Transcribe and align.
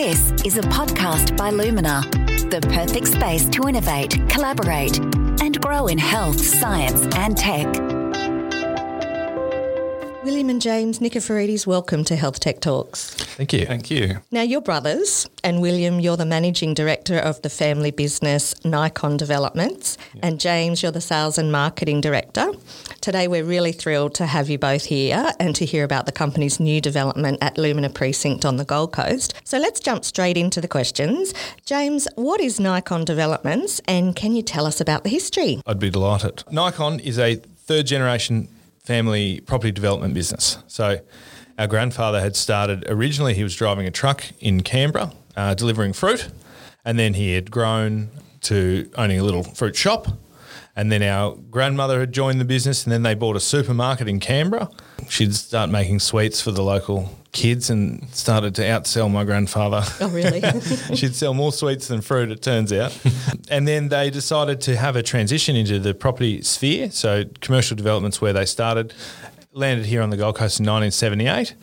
This 0.00 0.30
is 0.44 0.56
a 0.56 0.60
podcast 0.60 1.36
by 1.36 1.50
Lumina, 1.50 2.02
the 2.50 2.60
perfect 2.72 3.08
space 3.08 3.48
to 3.48 3.66
innovate, 3.66 4.12
collaborate, 4.28 4.96
and 5.42 5.60
grow 5.60 5.88
in 5.88 5.98
health, 5.98 6.40
science, 6.40 7.04
and 7.16 7.36
tech. 7.36 7.87
William 10.28 10.50
and 10.50 10.60
James 10.60 10.98
Nikiforides, 10.98 11.66
welcome 11.66 12.04
to 12.04 12.14
Health 12.14 12.38
Tech 12.38 12.60
Talks. 12.60 13.14
Thank 13.14 13.54
you. 13.54 13.64
Thank 13.64 13.90
you. 13.90 14.18
Now, 14.30 14.42
you're 14.42 14.60
brothers, 14.60 15.26
and 15.42 15.62
William, 15.62 16.00
you're 16.00 16.18
the 16.18 16.26
managing 16.26 16.74
director 16.74 17.16
of 17.16 17.40
the 17.40 17.48
family 17.48 17.90
business 17.90 18.52
Niecon 18.56 19.16
Developments, 19.16 19.96
and 20.22 20.38
James, 20.38 20.82
you're 20.82 20.92
the 20.92 21.00
sales 21.00 21.38
and 21.38 21.50
marketing 21.50 22.02
director. 22.02 22.52
Today, 23.00 23.26
we're 23.26 23.42
really 23.42 23.72
thrilled 23.72 24.12
to 24.16 24.26
have 24.26 24.50
you 24.50 24.58
both 24.58 24.84
here 24.84 25.32
and 25.40 25.56
to 25.56 25.64
hear 25.64 25.82
about 25.82 26.04
the 26.04 26.12
company's 26.12 26.60
new 26.60 26.82
development 26.82 27.38
at 27.40 27.56
Lumina 27.56 27.88
Precinct 27.88 28.44
on 28.44 28.56
the 28.56 28.66
Gold 28.66 28.92
Coast. 28.92 29.32
So, 29.44 29.56
let's 29.56 29.80
jump 29.80 30.04
straight 30.04 30.36
into 30.36 30.60
the 30.60 30.68
questions. 30.68 31.32
James, 31.64 32.06
what 32.16 32.38
is 32.38 32.58
Niecon 32.58 33.06
Developments, 33.06 33.80
and 33.88 34.14
can 34.14 34.36
you 34.36 34.42
tell 34.42 34.66
us 34.66 34.78
about 34.78 35.04
the 35.04 35.10
history? 35.10 35.62
I'd 35.66 35.80
be 35.80 35.88
delighted. 35.88 36.44
Niecon 36.52 37.00
is 37.00 37.18
a 37.18 37.36
third 37.36 37.86
generation 37.86 38.48
family 38.88 39.40
property 39.40 39.70
development 39.70 40.14
business. 40.14 40.56
So, 40.66 41.00
our 41.58 41.66
grandfather 41.66 42.20
had 42.22 42.34
started 42.34 42.86
originally, 42.88 43.34
he 43.34 43.42
was 43.42 43.54
driving 43.54 43.86
a 43.86 43.90
truck 43.90 44.24
in 44.40 44.62
Canberra 44.62 45.12
uh, 45.36 45.52
delivering 45.52 45.92
fruit, 45.92 46.30
and 46.86 46.98
then 46.98 47.12
he 47.12 47.34
had 47.34 47.50
grown 47.50 48.08
to 48.42 48.90
owning 48.96 49.20
a 49.20 49.22
little 49.22 49.42
fruit 49.42 49.76
shop. 49.76 50.06
And 50.78 50.92
then 50.92 51.02
our 51.02 51.34
grandmother 51.50 51.98
had 51.98 52.12
joined 52.12 52.40
the 52.40 52.44
business, 52.44 52.84
and 52.84 52.92
then 52.92 53.02
they 53.02 53.14
bought 53.14 53.34
a 53.34 53.40
supermarket 53.40 54.06
in 54.06 54.20
Canberra. 54.20 54.70
She'd 55.08 55.34
start 55.34 55.70
making 55.70 55.98
sweets 55.98 56.40
for 56.40 56.52
the 56.52 56.62
local 56.62 57.10
kids 57.32 57.68
and 57.68 58.08
started 58.10 58.54
to 58.54 58.62
outsell 58.62 59.10
my 59.10 59.24
grandfather. 59.24 59.82
Oh, 60.00 60.08
really? 60.08 60.40
She'd 60.94 61.16
sell 61.16 61.34
more 61.34 61.50
sweets 61.50 61.88
than 61.88 62.00
fruit, 62.00 62.30
it 62.30 62.42
turns 62.42 62.72
out. 62.72 62.96
and 63.50 63.66
then 63.66 63.88
they 63.88 64.08
decided 64.08 64.60
to 64.62 64.76
have 64.76 64.94
a 64.94 65.02
transition 65.02 65.56
into 65.56 65.80
the 65.80 65.94
property 65.94 66.42
sphere. 66.42 66.92
So, 66.92 67.24
commercial 67.40 67.76
developments 67.76 68.20
where 68.20 68.32
they 68.32 68.44
started, 68.44 68.94
landed 69.50 69.86
here 69.86 70.00
on 70.00 70.10
the 70.10 70.16
Gold 70.16 70.36
Coast 70.36 70.60
in 70.60 70.66
1978. 70.66 71.56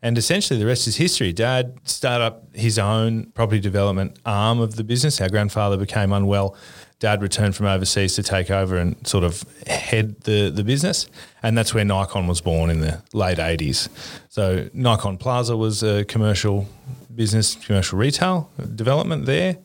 And 0.00 0.16
essentially, 0.16 0.60
the 0.60 0.66
rest 0.66 0.86
is 0.86 0.96
history. 0.96 1.32
Dad 1.32 1.76
started 1.84 2.24
up 2.24 2.54
his 2.54 2.78
own 2.78 3.32
property 3.32 3.60
development 3.60 4.18
arm 4.24 4.60
of 4.60 4.76
the 4.76 4.84
business. 4.84 5.20
Our 5.20 5.28
grandfather 5.28 5.76
became 5.76 6.12
unwell. 6.12 6.56
Dad 7.00 7.22
returned 7.22 7.56
from 7.56 7.64
overseas 7.66 8.14
to 8.16 8.22
take 8.22 8.50
over 8.50 8.76
and 8.76 8.94
sort 9.06 9.24
of 9.24 9.42
head 9.66 10.20
the, 10.20 10.50
the 10.50 10.62
business. 10.62 11.08
And 11.42 11.56
that's 11.56 11.72
where 11.72 11.84
Niecon 11.84 12.28
was 12.28 12.42
born 12.42 12.68
in 12.68 12.80
the 12.80 13.02
late 13.14 13.38
80s. 13.38 13.88
So, 14.28 14.68
Niecon 14.74 15.18
Plaza 15.18 15.56
was 15.56 15.82
a 15.82 16.04
commercial 16.04 16.68
business, 17.14 17.54
commercial 17.56 17.98
retail 17.98 18.50
development 18.74 19.24
there 19.24 19.56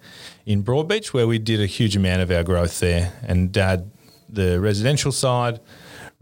in 0.45 0.63
Broadbeach, 0.63 1.07
where 1.07 1.27
we 1.27 1.37
did 1.37 1.59
a 1.59 1.65
huge 1.65 1.97
amount 1.97 2.21
of 2.21 2.31
our 2.31 2.43
growth 2.43 2.79
there. 2.79 3.11
And 3.27 3.51
Dad, 3.51 3.91
the 4.29 4.61
residential 4.61 5.11
side, 5.11 5.59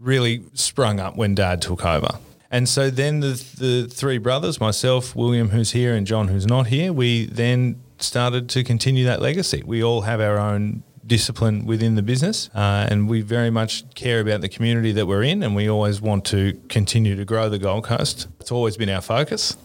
really 0.00 0.42
sprung 0.54 0.98
up 0.98 1.16
when 1.16 1.36
Dad 1.36 1.62
took 1.62 1.84
over. 1.84 2.18
And 2.50 2.68
so 2.68 2.90
then 2.90 3.20
the, 3.20 3.44
the 3.58 3.88
three 3.88 4.18
brothers, 4.18 4.60
myself, 4.60 5.14
William, 5.14 5.50
who's 5.50 5.70
here, 5.70 5.94
and 5.94 6.06
John, 6.06 6.28
who's 6.28 6.46
not 6.46 6.66
here, 6.68 6.92
we 6.92 7.26
then 7.26 7.80
started 7.98 8.48
to 8.50 8.64
continue 8.64 9.04
that 9.04 9.22
legacy. 9.22 9.62
We 9.64 9.82
all 9.82 10.02
have 10.02 10.20
our 10.20 10.38
own 10.38 10.82
discipline 11.06 11.64
within 11.66 11.94
the 11.94 12.02
business, 12.02 12.50
uh, 12.54 12.86
and 12.90 13.08
we 13.08 13.20
very 13.20 13.50
much 13.50 13.84
care 13.94 14.20
about 14.20 14.40
the 14.40 14.48
community 14.48 14.92
that 14.92 15.06
we're 15.06 15.22
in, 15.22 15.42
and 15.42 15.54
we 15.54 15.68
always 15.68 16.00
want 16.00 16.24
to 16.26 16.58
continue 16.68 17.16
to 17.16 17.24
grow 17.24 17.48
the 17.48 17.58
Gold 17.58 17.84
Coast. 17.84 18.28
It's 18.40 18.52
always 18.52 18.76
been 18.76 18.88
our 18.88 19.00
focus. 19.00 19.56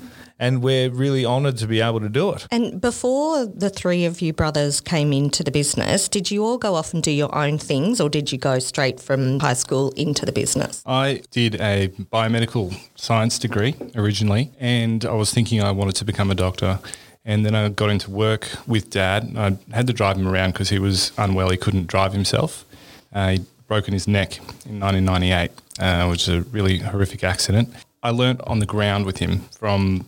And 0.42 0.64
we're 0.64 0.90
really 0.90 1.26
honoured 1.26 1.58
to 1.58 1.67
be 1.67 1.82
able 1.82 2.00
to 2.00 2.08
do 2.08 2.32
it. 2.32 2.48
And 2.50 2.80
before 2.80 3.45
the 3.45 3.70
three 3.70 4.06
of 4.06 4.22
you 4.22 4.32
brothers 4.32 4.80
came 4.80 5.12
into 5.12 5.44
the 5.44 5.52
business, 5.52 6.08
did 6.08 6.32
you 6.32 6.45
all 6.45 6.58
go 6.58 6.76
off 6.76 6.94
and 6.94 7.04
do 7.04 7.12
your 7.12 7.36
own 7.36 7.58
things 7.58 8.00
or 8.00 8.10
did 8.10 8.32
you 8.32 8.38
go 8.38 8.58
straight 8.60 9.02
from 9.02 9.42
high 9.42 9.54
school 9.54 9.92
into 9.98 10.26
the 10.26 10.32
business? 10.32 10.82
I 10.86 11.23
did 11.32 11.56
a 11.56 11.89
biomedical 11.89 12.73
science 12.95 13.38
degree 13.38 13.76
originally, 13.95 14.54
and 14.61 15.04
I 15.04 15.11
was 15.11 15.33
thinking 15.33 15.61
I 15.61 15.71
wanted 15.71 15.95
to 15.95 16.06
become 16.06 16.32
a 16.32 16.36
doctor. 16.36 16.80
And 17.26 17.46
then 17.46 17.54
I 17.54 17.70
got 17.70 17.90
into 17.90 18.10
work 18.10 18.50
with 18.66 18.90
dad. 18.90 19.34
I 19.36 19.58
had 19.76 19.88
to 19.88 19.94
drive 19.94 20.18
him 20.18 20.28
around 20.28 20.54
because 20.54 20.70
he 20.70 20.80
was 20.80 21.12
unwell. 21.18 21.50
He 21.50 21.58
couldn't 21.58 21.88
drive 21.88 22.14
himself. 22.14 22.66
Uh, 23.14 23.30
he'd 23.32 23.46
broken 23.68 23.94
his 23.94 24.08
neck 24.08 24.38
in 24.66 24.80
1998, 24.80 25.52
uh, 25.80 26.08
which 26.08 26.28
was 26.28 26.30
a 26.30 26.42
really 26.50 26.80
horrific 26.80 27.24
accident. 27.24 27.70
I 28.02 28.12
learnt 28.12 28.42
on 28.48 28.60
the 28.60 28.66
ground 28.66 29.06
with 29.06 29.18
him 29.18 29.40
from 29.52 30.06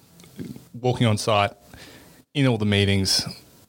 walking 0.73 1.07
on 1.07 1.17
site 1.17 1.51
in 2.33 2.47
all 2.47 2.57
the 2.57 2.65
meetings, 2.65 3.27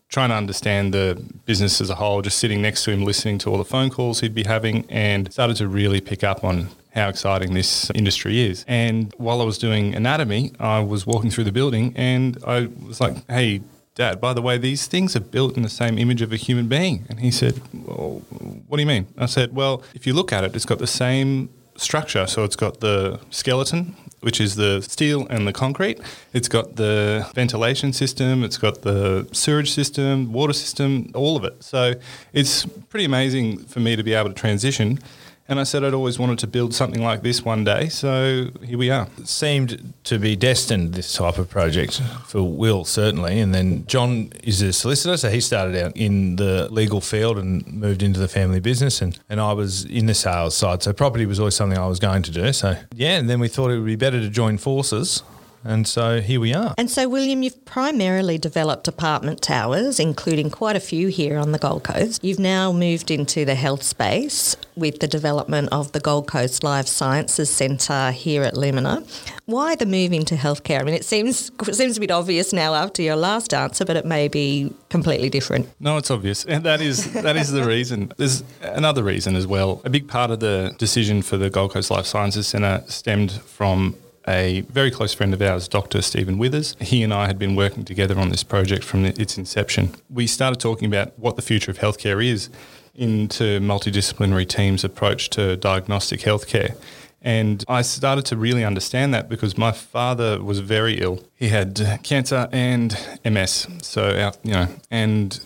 trying 0.08 0.30
to 0.30 0.36
understand 0.36 0.94
the 0.94 1.22
business 1.44 1.80
as 1.80 1.90
a 1.90 1.96
whole, 1.96 2.22
just 2.22 2.38
sitting 2.38 2.62
next 2.62 2.84
to 2.84 2.92
him, 2.92 3.04
listening 3.04 3.38
to 3.38 3.50
all 3.50 3.58
the 3.58 3.64
phone 3.64 3.90
calls 3.90 4.20
he'd 4.20 4.34
be 4.34 4.44
having, 4.44 4.86
and 4.88 5.32
started 5.32 5.56
to 5.56 5.66
really 5.66 6.00
pick 6.00 6.22
up 6.22 6.44
on 6.44 6.68
how 6.94 7.08
exciting 7.08 7.54
this 7.54 7.90
industry 7.94 8.40
is. 8.40 8.64
And 8.68 9.12
while 9.16 9.40
I 9.40 9.44
was 9.44 9.58
doing 9.58 9.94
anatomy, 9.94 10.52
I 10.60 10.80
was 10.80 11.06
walking 11.06 11.30
through 11.30 11.44
the 11.44 11.52
building 11.52 11.92
and 11.96 12.38
I 12.46 12.68
was 12.86 13.00
like, 13.00 13.16
hey, 13.28 13.62
Dad, 13.94 14.20
by 14.20 14.32
the 14.32 14.40
way, 14.40 14.56
these 14.56 14.86
things 14.86 15.14
are 15.16 15.20
built 15.20 15.56
in 15.56 15.62
the 15.62 15.68
same 15.68 15.98
image 15.98 16.22
of 16.22 16.32
a 16.32 16.36
human 16.36 16.66
being. 16.66 17.04
And 17.10 17.20
he 17.20 17.30
said, 17.30 17.60
well, 17.72 18.22
what 18.66 18.78
do 18.78 18.82
you 18.82 18.86
mean? 18.86 19.06
I 19.18 19.26
said, 19.26 19.54
well, 19.54 19.82
if 19.94 20.06
you 20.06 20.14
look 20.14 20.32
at 20.32 20.44
it, 20.44 20.56
it's 20.56 20.64
got 20.64 20.78
the 20.78 20.86
same 20.86 21.50
structure. 21.76 22.26
So 22.26 22.44
it's 22.44 22.56
got 22.56 22.80
the 22.80 23.20
skeleton, 23.30 23.94
which 24.20 24.40
is 24.40 24.56
the 24.56 24.80
steel 24.82 25.26
and 25.28 25.46
the 25.46 25.52
concrete. 25.52 26.00
It's 26.32 26.48
got 26.48 26.76
the 26.76 27.28
ventilation 27.34 27.92
system, 27.92 28.44
it's 28.44 28.58
got 28.58 28.82
the 28.82 29.28
sewage 29.32 29.70
system, 29.70 30.32
water 30.32 30.52
system, 30.52 31.10
all 31.14 31.36
of 31.36 31.44
it. 31.44 31.62
So 31.62 31.94
it's 32.32 32.64
pretty 32.88 33.04
amazing 33.04 33.58
for 33.64 33.80
me 33.80 33.96
to 33.96 34.02
be 34.02 34.14
able 34.14 34.28
to 34.30 34.34
transition. 34.34 35.00
And 35.48 35.58
I 35.58 35.64
said 35.64 35.84
I'd 35.84 35.92
always 35.92 36.18
wanted 36.18 36.38
to 36.38 36.46
build 36.46 36.72
something 36.72 37.02
like 37.02 37.22
this 37.22 37.44
one 37.44 37.64
day. 37.64 37.88
So 37.88 38.50
here 38.64 38.78
we 38.78 38.90
are. 38.90 39.08
It 39.18 39.28
seemed 39.28 39.92
to 40.04 40.18
be 40.18 40.36
destined, 40.36 40.94
this 40.94 41.12
type 41.12 41.36
of 41.36 41.50
project, 41.50 42.00
for 42.26 42.42
Will, 42.42 42.84
certainly. 42.84 43.40
And 43.40 43.54
then 43.54 43.84
John 43.86 44.32
is 44.44 44.62
a 44.62 44.72
solicitor, 44.72 45.16
so 45.16 45.30
he 45.30 45.40
started 45.40 45.76
out 45.76 45.96
in 45.96 46.36
the 46.36 46.68
legal 46.70 47.00
field 47.00 47.38
and 47.38 47.66
moved 47.66 48.02
into 48.02 48.20
the 48.20 48.28
family 48.28 48.60
business. 48.60 49.02
And, 49.02 49.18
and 49.28 49.40
I 49.40 49.52
was 49.52 49.84
in 49.84 50.06
the 50.06 50.14
sales 50.14 50.56
side. 50.56 50.82
So 50.82 50.92
property 50.92 51.26
was 51.26 51.40
always 51.40 51.56
something 51.56 51.78
I 51.78 51.88
was 51.88 51.98
going 51.98 52.22
to 52.22 52.30
do. 52.30 52.52
So, 52.52 52.76
yeah, 52.94 53.18
and 53.18 53.28
then 53.28 53.40
we 53.40 53.48
thought 53.48 53.70
it 53.70 53.76
would 53.76 53.86
be 53.86 53.96
better 53.96 54.20
to 54.20 54.30
join 54.30 54.58
forces. 54.58 55.22
And 55.64 55.86
so 55.86 56.20
here 56.20 56.40
we 56.40 56.54
are. 56.54 56.74
And 56.76 56.90
so, 56.90 57.08
William, 57.08 57.42
you've 57.42 57.64
primarily 57.64 58.38
developed 58.38 58.88
apartment 58.88 59.42
towers, 59.42 60.00
including 60.00 60.50
quite 60.50 60.76
a 60.76 60.80
few 60.80 61.08
here 61.08 61.38
on 61.38 61.52
the 61.52 61.58
Gold 61.58 61.84
Coast. 61.84 62.22
You've 62.24 62.38
now 62.38 62.72
moved 62.72 63.10
into 63.10 63.44
the 63.44 63.54
health 63.54 63.82
space 63.82 64.56
with 64.76 65.00
the 65.00 65.06
development 65.06 65.68
of 65.70 65.92
the 65.92 66.00
Gold 66.00 66.26
Coast 66.26 66.64
Life 66.64 66.86
Sciences 66.86 67.50
Centre 67.50 68.10
here 68.10 68.42
at 68.42 68.56
Lumina. 68.56 69.04
Why 69.46 69.74
the 69.76 69.86
move 69.86 70.12
into 70.12 70.34
healthcare? 70.34 70.80
I 70.80 70.84
mean, 70.84 70.94
it 70.94 71.04
seems 71.04 71.50
it 71.66 71.74
seems 71.74 71.96
a 71.96 72.00
bit 72.00 72.10
obvious 72.10 72.52
now 72.52 72.74
after 72.74 73.02
your 73.02 73.16
last 73.16 73.54
answer, 73.54 73.84
but 73.84 73.96
it 73.96 74.04
may 74.04 74.28
be 74.28 74.72
completely 74.88 75.28
different. 75.28 75.68
No, 75.78 75.96
it's 75.96 76.10
obvious, 76.10 76.44
and 76.52 76.64
that 76.64 76.80
is 76.80 77.12
that 77.12 77.36
is 77.36 77.52
the 77.52 77.64
reason. 77.64 78.12
There's 78.16 78.42
another 78.62 79.02
reason 79.02 79.36
as 79.36 79.46
well. 79.46 79.80
A 79.84 79.90
big 79.90 80.08
part 80.08 80.30
of 80.30 80.40
the 80.40 80.74
decision 80.78 81.22
for 81.22 81.36
the 81.36 81.50
Gold 81.50 81.72
Coast 81.72 81.90
Life 81.90 82.06
Sciences 82.06 82.48
Centre 82.48 82.82
stemmed 82.88 83.32
from 83.32 83.96
a 84.26 84.62
very 84.62 84.90
close 84.90 85.12
friend 85.14 85.34
of 85.34 85.42
ours, 85.42 85.68
Dr. 85.68 86.02
Stephen 86.02 86.38
Withers. 86.38 86.76
He 86.80 87.02
and 87.02 87.12
I 87.12 87.26
had 87.26 87.38
been 87.38 87.56
working 87.56 87.84
together 87.84 88.18
on 88.18 88.28
this 88.28 88.42
project 88.42 88.84
from 88.84 89.04
its 89.04 89.36
inception. 89.36 89.94
We 90.10 90.26
started 90.26 90.60
talking 90.60 90.86
about 90.86 91.18
what 91.18 91.36
the 91.36 91.42
future 91.42 91.70
of 91.70 91.78
healthcare 91.78 92.24
is 92.24 92.48
into 92.94 93.60
multidisciplinary 93.60 94.48
teams' 94.48 94.84
approach 94.84 95.30
to 95.30 95.56
diagnostic 95.56 96.20
healthcare. 96.20 96.76
And 97.22 97.64
I 97.68 97.82
started 97.82 98.26
to 98.26 98.36
really 98.36 98.64
understand 98.64 99.14
that 99.14 99.28
because 99.28 99.56
my 99.56 99.70
father 99.70 100.42
was 100.42 100.58
very 100.58 101.00
ill. 101.00 101.20
He 101.36 101.48
had 101.48 102.00
cancer 102.02 102.48
and 102.52 102.96
MS. 103.24 103.68
So, 103.82 104.04
uh, 104.04 104.32
you 104.42 104.52
know, 104.52 104.68
and 104.90 105.40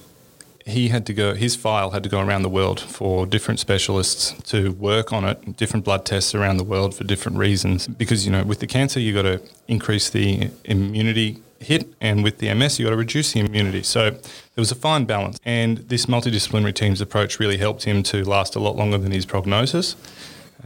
he 0.66 0.88
had 0.88 1.06
to 1.06 1.14
go, 1.14 1.34
his 1.34 1.54
file 1.54 1.92
had 1.92 2.02
to 2.02 2.08
go 2.08 2.20
around 2.20 2.42
the 2.42 2.48
world 2.48 2.80
for 2.80 3.24
different 3.24 3.60
specialists 3.60 4.34
to 4.50 4.72
work 4.72 5.12
on 5.12 5.24
it, 5.24 5.56
different 5.56 5.84
blood 5.84 6.04
tests 6.04 6.34
around 6.34 6.56
the 6.56 6.64
world 6.64 6.92
for 6.92 7.04
different 7.04 7.38
reasons. 7.38 7.86
Because, 7.86 8.26
you 8.26 8.32
know, 8.32 8.42
with 8.42 8.58
the 8.58 8.66
cancer, 8.66 8.98
you've 8.98 9.14
got 9.14 9.22
to 9.22 9.40
increase 9.68 10.10
the 10.10 10.50
immunity 10.64 11.40
hit, 11.60 11.88
and 12.00 12.24
with 12.24 12.38
the 12.38 12.52
MS, 12.52 12.78
you've 12.78 12.86
got 12.86 12.90
to 12.90 12.96
reduce 12.96 13.32
the 13.32 13.40
immunity. 13.40 13.84
So 13.84 14.10
there 14.10 14.20
was 14.56 14.72
a 14.72 14.74
fine 14.74 15.04
balance. 15.04 15.38
And 15.44 15.78
this 15.78 16.06
multidisciplinary 16.06 16.74
team's 16.74 17.00
approach 17.00 17.38
really 17.38 17.58
helped 17.58 17.84
him 17.84 18.02
to 18.04 18.24
last 18.24 18.56
a 18.56 18.58
lot 18.58 18.74
longer 18.74 18.98
than 18.98 19.12
his 19.12 19.24
prognosis. 19.24 19.94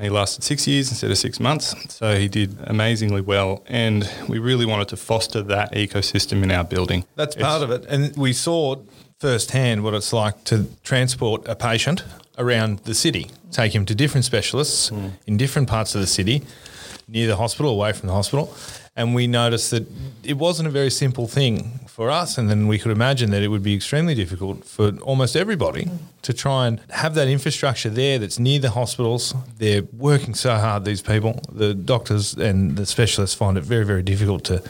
He 0.01 0.09
lasted 0.09 0.45
six 0.45 0.67
years 0.67 0.89
instead 0.89 1.11
of 1.11 1.19
six 1.19 1.39
months, 1.39 1.75
so 1.93 2.17
he 2.17 2.27
did 2.27 2.57
amazingly 2.63 3.21
well. 3.21 3.63
And 3.67 4.11
we 4.29 4.39
really 4.39 4.65
wanted 4.65 4.89
to 4.89 4.97
foster 4.97 5.43
that 5.43 5.73
ecosystem 5.73 6.43
in 6.43 6.51
our 6.51 6.65
building. 6.65 7.05
That's 7.17 7.37
part 7.37 7.63
of 7.63 7.71
it. 7.71 7.85
And 7.87 8.17
we 8.17 8.33
saw 8.33 8.77
firsthand 9.21 9.85
what 9.85 9.95
it's 9.95 10.13
like 10.13 10.43
to 10.45 10.67
transport 10.83 11.47
a 11.47 11.55
patient 11.55 12.05
around 12.39 12.79
the 12.81 12.95
city, 12.95 13.31
take 13.53 13.75
him 13.75 13.85
to 13.85 13.95
different 13.95 14.25
specialists 14.25 14.91
mm. 14.91 15.13
in 15.27 15.37
different 15.37 15.69
parts 15.69 15.95
of 15.95 16.01
the 16.01 16.07
city, 16.07 16.43
near 17.07 17.27
the 17.27 17.37
hospital, 17.37 17.71
away 17.71 17.93
from 17.93 18.07
the 18.07 18.15
hospital. 18.15 18.53
And 18.97 19.15
we 19.15 19.27
noticed 19.27 19.71
that 19.73 19.87
it 20.25 20.39
wasn't 20.39 20.69
a 20.69 20.71
very 20.71 20.91
simple 20.91 21.27
thing 21.27 21.81
for 21.87 22.11
us. 22.11 22.39
And 22.39 22.49
then 22.49 22.67
we 22.67 22.79
could 22.79 22.93
imagine 22.93 23.31
that 23.31 23.43
it 23.43 23.49
would 23.49 23.63
be 23.63 23.75
extremely 23.75 24.15
difficult 24.15 24.65
for 24.65 24.97
almost 25.03 25.37
everybody 25.37 25.91
to 26.23 26.33
try 26.33 26.67
and 26.67 26.81
have 26.91 27.15
that 27.15 27.29
infrastructure 27.29 27.91
there 27.91 28.19
that's 28.19 28.39
near 28.39 28.59
the 28.59 28.71
hospitals. 28.71 29.35
They're 29.59 29.83
working 29.93 30.35
so 30.35 30.55
hard, 30.57 30.85
these 30.85 31.03
people. 31.03 31.41
The 31.53 31.75
doctors 31.75 32.35
and 32.35 32.77
the 32.77 32.87
specialists 32.87 33.37
find 33.37 33.59
it 33.59 33.65
very, 33.65 33.85
very 33.85 34.03
difficult 34.03 34.45
to 34.45 34.63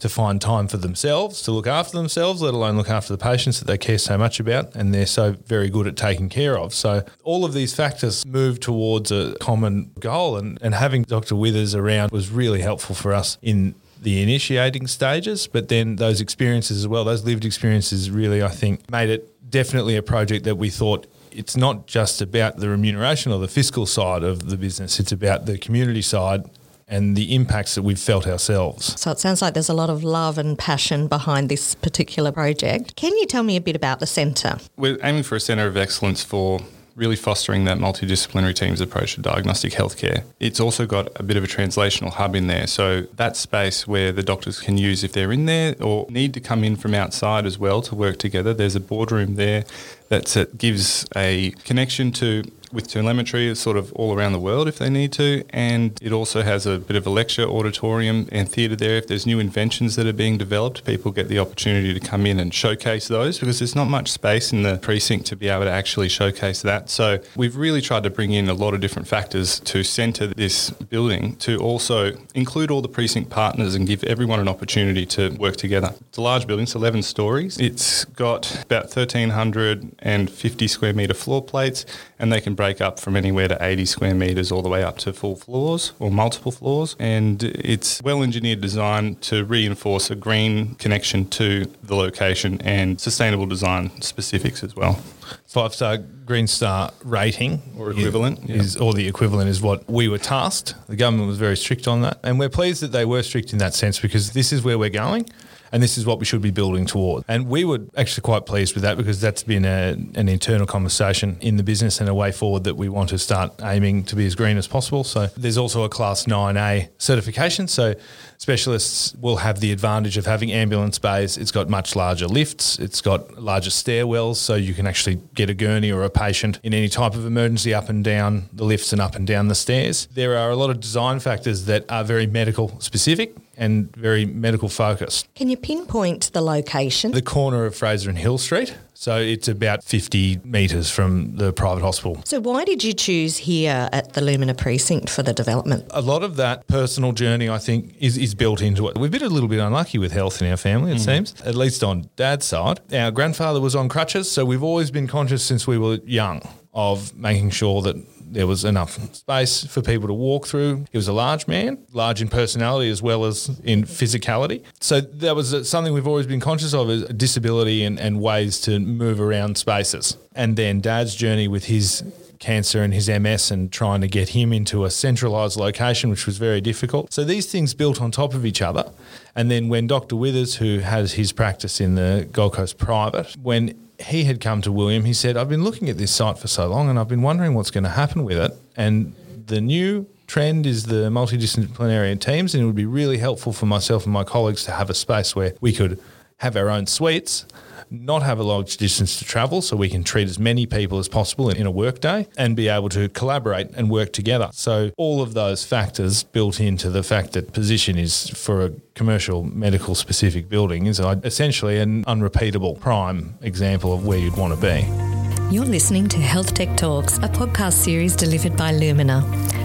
to 0.00 0.08
find 0.08 0.40
time 0.40 0.66
for 0.66 0.78
themselves, 0.78 1.42
to 1.42 1.52
look 1.52 1.66
after 1.66 1.96
themselves, 1.96 2.42
let 2.42 2.54
alone 2.54 2.76
look 2.76 2.90
after 2.90 3.12
the 3.12 3.22
patients 3.22 3.58
that 3.60 3.66
they 3.66 3.78
care 3.78 3.98
so 3.98 4.18
much 4.18 4.40
about 4.40 4.74
and 4.74 4.92
they're 4.92 5.06
so 5.06 5.32
very 5.32 5.68
good 5.70 5.86
at 5.86 5.96
taking 5.96 6.28
care 6.28 6.58
of. 6.58 6.74
So 6.74 7.04
all 7.22 7.44
of 7.44 7.52
these 7.52 7.74
factors 7.74 8.26
move 8.26 8.60
towards 8.60 9.12
a 9.12 9.36
common 9.40 9.92
goal 10.00 10.36
and, 10.36 10.58
and 10.62 10.74
having 10.74 11.02
Dr. 11.02 11.36
Withers 11.36 11.74
around 11.74 12.10
was 12.10 12.30
really 12.30 12.62
helpful 12.62 12.94
for 12.94 13.12
us 13.12 13.38
in 13.42 13.74
the 14.00 14.22
initiating 14.22 14.86
stages, 14.86 15.46
but 15.46 15.68
then 15.68 15.96
those 15.96 16.20
experiences 16.20 16.78
as 16.78 16.88
well, 16.88 17.04
those 17.04 17.24
lived 17.24 17.44
experiences 17.44 18.10
really, 18.10 18.42
I 18.42 18.48
think, 18.48 18.90
made 18.90 19.10
it 19.10 19.50
definitely 19.50 19.96
a 19.96 20.02
project 20.02 20.44
that 20.44 20.56
we 20.56 20.70
thought 20.70 21.06
it's 21.30 21.56
not 21.56 21.86
just 21.86 22.22
about 22.22 22.56
the 22.56 22.68
remuneration 22.68 23.30
or 23.30 23.38
the 23.38 23.48
fiscal 23.48 23.86
side 23.86 24.22
of 24.22 24.48
the 24.48 24.56
business, 24.56 24.98
it's 24.98 25.12
about 25.12 25.46
the 25.46 25.58
community 25.58 26.02
side 26.02 26.48
and 26.90 27.16
the 27.16 27.34
impacts 27.34 27.76
that 27.76 27.82
we've 27.82 27.98
felt 27.98 28.26
ourselves. 28.26 29.00
So 29.00 29.10
it 29.10 29.20
sounds 29.20 29.40
like 29.40 29.54
there's 29.54 29.68
a 29.68 29.74
lot 29.74 29.88
of 29.88 30.04
love 30.04 30.36
and 30.36 30.58
passion 30.58 31.06
behind 31.06 31.48
this 31.48 31.74
particular 31.76 32.32
project. 32.32 32.96
Can 32.96 33.16
you 33.16 33.26
tell 33.26 33.44
me 33.44 33.56
a 33.56 33.60
bit 33.60 33.76
about 33.76 34.00
the 34.00 34.06
centre? 34.06 34.58
We're 34.76 34.98
aiming 35.02 35.22
for 35.22 35.36
a 35.36 35.40
centre 35.40 35.66
of 35.66 35.76
excellence 35.76 36.24
for 36.24 36.60
really 36.96 37.16
fostering 37.16 37.64
that 37.64 37.78
multidisciplinary 37.78 38.54
team's 38.54 38.80
approach 38.80 39.14
to 39.14 39.22
diagnostic 39.22 39.72
healthcare. 39.72 40.24
It's 40.40 40.60
also 40.60 40.84
got 40.84 41.08
a 41.18 41.22
bit 41.22 41.36
of 41.38 41.44
a 41.44 41.46
translational 41.46 42.12
hub 42.12 42.34
in 42.34 42.48
there. 42.48 42.66
So 42.66 43.02
that 43.14 43.36
space 43.36 43.86
where 43.86 44.12
the 44.12 44.22
doctors 44.22 44.60
can 44.60 44.76
use 44.76 45.02
if 45.02 45.12
they're 45.12 45.32
in 45.32 45.46
there 45.46 45.76
or 45.80 46.06
need 46.10 46.34
to 46.34 46.40
come 46.40 46.62
in 46.64 46.76
from 46.76 46.92
outside 46.92 47.46
as 47.46 47.58
well 47.58 47.80
to 47.82 47.94
work 47.94 48.18
together. 48.18 48.52
There's 48.52 48.76
a 48.76 48.80
boardroom 48.80 49.36
there 49.36 49.64
that 50.08 50.58
gives 50.58 51.06
a 51.16 51.52
connection 51.64 52.10
to 52.12 52.42
with 52.72 52.88
telemetry 52.88 53.54
sort 53.54 53.76
of 53.76 53.92
all 53.94 54.14
around 54.14 54.32
the 54.32 54.38
world 54.38 54.68
if 54.68 54.78
they 54.78 54.90
need 54.90 55.12
to. 55.12 55.44
And 55.50 55.98
it 56.02 56.12
also 56.12 56.42
has 56.42 56.66
a 56.66 56.78
bit 56.78 56.96
of 56.96 57.06
a 57.06 57.10
lecture 57.10 57.44
auditorium 57.44 58.28
and 58.30 58.48
theatre 58.48 58.76
there. 58.76 58.96
If 58.96 59.08
there's 59.08 59.26
new 59.26 59.38
inventions 59.38 59.96
that 59.96 60.06
are 60.06 60.12
being 60.12 60.38
developed, 60.38 60.84
people 60.84 61.10
get 61.12 61.28
the 61.28 61.38
opportunity 61.38 61.92
to 61.92 62.00
come 62.00 62.26
in 62.26 62.38
and 62.38 62.52
showcase 62.52 63.08
those 63.08 63.38
because 63.38 63.58
there's 63.58 63.74
not 63.74 63.86
much 63.86 64.10
space 64.10 64.52
in 64.52 64.62
the 64.62 64.78
precinct 64.78 65.26
to 65.26 65.36
be 65.36 65.48
able 65.48 65.64
to 65.64 65.70
actually 65.70 66.08
showcase 66.08 66.62
that. 66.62 66.90
So 66.90 67.18
we've 67.36 67.56
really 67.56 67.80
tried 67.80 68.04
to 68.04 68.10
bring 68.10 68.32
in 68.32 68.48
a 68.48 68.54
lot 68.54 68.74
of 68.74 68.80
different 68.80 69.08
factors 69.08 69.60
to 69.60 69.82
centre 69.82 70.28
this 70.28 70.70
building 70.70 71.36
to 71.36 71.58
also 71.58 72.12
include 72.34 72.70
all 72.70 72.82
the 72.82 72.88
precinct 72.88 73.30
partners 73.30 73.74
and 73.74 73.86
give 73.86 74.04
everyone 74.04 74.40
an 74.40 74.48
opportunity 74.48 75.06
to 75.06 75.30
work 75.36 75.56
together. 75.56 75.94
It's 76.08 76.18
a 76.18 76.22
large 76.22 76.46
building, 76.46 76.64
it's 76.64 76.74
11 76.74 77.02
stories. 77.02 77.58
It's 77.58 78.04
got 78.04 78.62
about 78.62 78.84
1,350 78.84 80.68
square 80.68 80.92
metre 80.92 81.14
floor 81.14 81.42
plates 81.42 81.84
and 82.18 82.32
they 82.32 82.40
can 82.40 82.54
break 82.60 82.82
up 82.82 83.00
from 83.00 83.16
anywhere 83.16 83.48
to 83.48 83.56
80 83.58 83.86
square 83.86 84.14
metres 84.14 84.52
all 84.52 84.60
the 84.60 84.68
way 84.68 84.84
up 84.84 84.98
to 84.98 85.14
full 85.14 85.34
floors 85.34 85.92
or 85.98 86.10
multiple 86.10 86.52
floors. 86.52 86.94
And 86.98 87.42
it's 87.42 88.02
well 88.02 88.22
engineered 88.22 88.60
design 88.60 89.14
to 89.30 89.46
reinforce 89.46 90.10
a 90.10 90.14
green 90.14 90.74
connection 90.74 91.26
to 91.40 91.64
the 91.82 91.96
location 91.96 92.60
and 92.60 93.00
sustainable 93.00 93.46
design 93.46 94.02
specifics 94.02 94.62
as 94.62 94.76
well. 94.76 95.02
Five 95.46 95.72
star 95.72 95.96
Green 96.26 96.46
Star 96.46 96.92
rating 97.02 97.62
or 97.78 97.92
equivalent 97.92 98.50
is, 98.50 98.76
yeah. 98.76 98.82
or 98.82 98.92
the 98.92 99.08
equivalent 99.08 99.48
is 99.48 99.62
what 99.62 99.88
we 99.88 100.06
were 100.06 100.18
tasked. 100.18 100.74
The 100.86 100.96
government 100.96 101.28
was 101.28 101.38
very 101.38 101.56
strict 101.56 101.88
on 101.88 102.02
that, 102.02 102.18
and 102.22 102.38
we're 102.38 102.50
pleased 102.50 102.82
that 102.82 102.92
they 102.92 103.06
were 103.06 103.22
strict 103.22 103.54
in 103.54 103.58
that 103.60 103.72
sense 103.72 103.98
because 103.98 104.32
this 104.32 104.52
is 104.52 104.62
where 104.62 104.78
we're 104.78 104.90
going 104.90 105.26
and 105.72 105.82
this 105.82 105.96
is 105.98 106.06
what 106.06 106.18
we 106.18 106.24
should 106.24 106.42
be 106.42 106.50
building 106.50 106.86
toward. 106.86 107.24
And 107.28 107.48
we 107.48 107.64
were 107.64 107.80
actually 107.96 108.22
quite 108.22 108.46
pleased 108.46 108.74
with 108.74 108.82
that 108.82 108.96
because 108.96 109.20
that's 109.20 109.42
been 109.42 109.64
a, 109.64 109.96
an 110.14 110.28
internal 110.28 110.66
conversation 110.66 111.38
in 111.40 111.56
the 111.56 111.62
business 111.62 112.00
and 112.00 112.08
a 112.08 112.14
way 112.14 112.32
forward 112.32 112.64
that 112.64 112.76
we 112.76 112.88
want 112.88 113.10
to 113.10 113.18
start 113.18 113.52
aiming 113.62 114.04
to 114.04 114.16
be 114.16 114.26
as 114.26 114.34
green 114.34 114.56
as 114.56 114.66
possible. 114.66 115.04
So 115.04 115.26
there's 115.36 115.58
also 115.58 115.84
a 115.84 115.88
Class 115.88 116.24
9A 116.24 116.90
certification. 116.98 117.68
So 117.68 117.94
specialists 118.38 119.14
will 119.16 119.36
have 119.36 119.60
the 119.60 119.70
advantage 119.72 120.16
of 120.16 120.26
having 120.26 120.50
ambulance 120.50 120.98
bays. 120.98 121.36
It's 121.36 121.52
got 121.52 121.68
much 121.68 121.94
larger 121.94 122.26
lifts, 122.26 122.78
it's 122.78 123.00
got 123.00 123.38
larger 123.38 123.70
stairwells, 123.70 124.36
so 124.36 124.54
you 124.54 124.74
can 124.74 124.86
actually 124.86 125.20
get 125.34 125.50
a 125.50 125.54
gurney 125.54 125.92
or 125.92 126.02
a 126.02 126.10
patient 126.10 126.58
in 126.62 126.74
any 126.74 126.88
type 126.88 127.14
of 127.14 127.26
emergency 127.26 127.74
up 127.74 127.88
and 127.88 128.02
down 128.02 128.48
the 128.52 128.64
lifts 128.64 128.92
and 128.92 129.00
up 129.00 129.14
and 129.14 129.26
down 129.26 129.48
the 129.48 129.54
stairs. 129.54 130.08
There 130.14 130.36
are 130.36 130.50
a 130.50 130.56
lot 130.56 130.70
of 130.70 130.80
design 130.80 131.20
factors 131.20 131.66
that 131.66 131.84
are 131.90 132.02
very 132.02 132.26
medical 132.26 132.80
specific 132.80 133.36
and 133.60 133.94
very 133.94 134.24
medical 134.24 134.68
focused. 134.68 135.32
Can 135.34 135.50
you 135.50 135.56
pinpoint 135.56 136.32
the 136.32 136.40
location? 136.40 137.12
The 137.12 137.22
corner 137.22 137.66
of 137.66 137.76
Fraser 137.76 138.08
and 138.08 138.18
Hill 138.18 138.38
Street. 138.38 138.74
So 138.94 139.18
it's 139.18 139.48
about 139.48 139.84
50 139.84 140.40
metres 140.44 140.90
from 140.90 141.36
the 141.36 141.52
private 141.52 141.82
hospital. 141.82 142.20
So 142.24 142.40
why 142.40 142.64
did 142.64 142.82
you 142.82 142.92
choose 142.92 143.36
here 143.36 143.88
at 143.92 144.14
the 144.14 144.20
Lumina 144.20 144.54
precinct 144.54 145.08
for 145.08 145.22
the 145.22 145.32
development? 145.32 145.86
A 145.90 146.02
lot 146.02 146.22
of 146.22 146.36
that 146.36 146.66
personal 146.66 147.12
journey, 147.12 147.48
I 147.48 147.58
think, 147.58 147.94
is, 147.98 148.18
is 148.18 148.34
built 148.34 148.60
into 148.60 148.88
it. 148.88 148.98
We've 148.98 149.10
been 149.10 149.22
a 149.22 149.28
little 149.28 149.48
bit 149.48 149.60
unlucky 149.60 149.98
with 149.98 150.12
health 150.12 150.42
in 150.42 150.50
our 150.50 150.56
family, 150.56 150.92
it 150.92 150.96
mm. 150.96 151.04
seems, 151.04 151.40
at 151.42 151.54
least 151.54 151.84
on 151.84 152.10
dad's 152.16 152.46
side. 152.46 152.80
Our 152.92 153.10
grandfather 153.10 153.60
was 153.60 153.76
on 153.76 153.88
crutches, 153.88 154.30
so 154.30 154.44
we've 154.44 154.62
always 154.62 154.90
been 154.90 155.06
conscious 155.06 155.42
since 155.42 155.66
we 155.66 155.78
were 155.78 155.98
young 156.04 156.42
of 156.72 157.16
making 157.16 157.50
sure 157.50 157.82
that 157.82 157.96
there 158.32 158.46
was 158.46 158.64
enough 158.64 158.98
space 159.14 159.64
for 159.64 159.82
people 159.82 160.08
to 160.08 160.14
walk 160.14 160.46
through. 160.46 160.84
He 160.90 160.98
was 160.98 161.08
a 161.08 161.12
large 161.12 161.46
man, 161.46 161.78
large 161.92 162.22
in 162.22 162.28
personality 162.28 162.90
as 162.90 163.02
well 163.02 163.24
as 163.24 163.60
in 163.64 163.84
physicality. 163.84 164.62
So 164.80 165.00
that 165.00 165.36
was 165.36 165.52
uh, 165.52 165.64
something 165.64 165.92
we've 165.92 166.06
always 166.06 166.26
been 166.26 166.40
conscious 166.40 166.74
of 166.74 166.90
is 166.90 167.04
disability 167.08 167.84
and, 167.84 167.98
and 167.98 168.20
ways 168.20 168.60
to 168.62 168.78
move 168.78 169.20
around 169.20 169.58
spaces. 169.58 170.16
And 170.34 170.56
then 170.56 170.80
dad's 170.80 171.14
journey 171.14 171.48
with 171.48 171.64
his 171.64 172.04
cancer 172.40 172.82
and 172.82 172.92
his 172.92 173.08
MS 173.08 173.50
and 173.50 173.70
trying 173.70 174.00
to 174.00 174.08
get 174.08 174.30
him 174.30 174.52
into 174.52 174.84
a 174.84 174.90
centralised 174.90 175.58
location, 175.58 176.10
which 176.10 176.26
was 176.26 176.38
very 176.38 176.60
difficult. 176.60 177.12
So 177.12 177.22
these 177.22 177.46
things 177.50 177.74
built 177.74 178.00
on 178.00 178.10
top 178.10 178.34
of 178.34 178.44
each 178.44 178.62
other. 178.62 178.90
And 179.36 179.50
then 179.50 179.68
when 179.68 179.86
Dr. 179.86 180.16
Withers, 180.16 180.56
who 180.56 180.78
has 180.78 181.12
his 181.12 181.32
practice 181.32 181.80
in 181.80 181.94
the 181.94 182.28
Gold 182.32 182.54
Coast 182.54 182.78
private, 182.78 183.36
when 183.42 183.78
he 184.02 184.24
had 184.24 184.40
come 184.40 184.62
to 184.62 184.72
William, 184.72 185.04
he 185.04 185.12
said, 185.12 185.36
I've 185.36 185.48
been 185.48 185.64
looking 185.64 185.88
at 185.88 185.98
this 185.98 186.14
site 186.14 186.38
for 186.38 186.48
so 186.48 186.66
long 186.68 186.88
and 186.88 186.98
I've 186.98 187.08
been 187.08 187.22
wondering 187.22 187.54
what's 187.54 187.70
going 187.70 187.84
to 187.84 187.90
happen 187.90 188.24
with 188.24 188.38
it. 188.38 188.52
And 188.76 189.14
the 189.46 189.60
new 189.60 190.06
trend 190.26 190.66
is 190.66 190.84
the 190.84 191.10
multidisciplinary 191.10 192.18
teams, 192.20 192.54
and 192.54 192.62
it 192.62 192.66
would 192.66 192.76
be 192.76 192.86
really 192.86 193.18
helpful 193.18 193.52
for 193.52 193.66
myself 193.66 194.04
and 194.04 194.12
my 194.12 194.24
colleagues 194.24 194.64
to 194.64 194.70
have 194.70 194.88
a 194.88 194.94
space 194.94 195.34
where 195.34 195.54
we 195.60 195.72
could 195.72 196.00
have 196.38 196.56
our 196.56 196.70
own 196.70 196.86
suites 196.86 197.46
not 197.90 198.22
have 198.22 198.38
a 198.38 198.42
large 198.42 198.76
distance 198.76 199.18
to 199.18 199.24
travel 199.24 199.62
so 199.62 199.76
we 199.76 199.88
can 199.88 200.04
treat 200.04 200.28
as 200.28 200.38
many 200.38 200.66
people 200.66 200.98
as 200.98 201.08
possible 201.08 201.50
in 201.50 201.66
a 201.66 201.70
workday 201.70 202.26
and 202.36 202.56
be 202.56 202.68
able 202.68 202.88
to 202.90 203.08
collaborate 203.08 203.70
and 203.70 203.90
work 203.90 204.12
together. 204.12 204.48
So 204.52 204.92
all 204.96 205.22
of 205.22 205.34
those 205.34 205.64
factors 205.64 206.22
built 206.22 206.60
into 206.60 206.90
the 206.90 207.02
fact 207.02 207.32
that 207.32 207.52
position 207.52 207.98
is 207.98 208.28
for 208.30 208.64
a 208.64 208.70
commercial 208.94 209.42
medical 209.42 209.94
specific 209.94 210.48
building 210.48 210.86
is 210.86 211.00
essentially 211.00 211.78
an 211.78 212.04
unrepeatable 212.06 212.76
prime 212.76 213.38
example 213.42 213.92
of 213.92 214.06
where 214.06 214.18
you'd 214.18 214.36
want 214.36 214.54
to 214.54 214.60
be. 214.60 215.19
You're 215.50 215.64
listening 215.64 216.08
to 216.10 216.18
Health 216.18 216.54
Tech 216.54 216.76
Talks, 216.76 217.18
a 217.18 217.22
podcast 217.22 217.72
series 217.72 218.14
delivered 218.14 218.56
by 218.56 218.70
Lumina. 218.70 219.20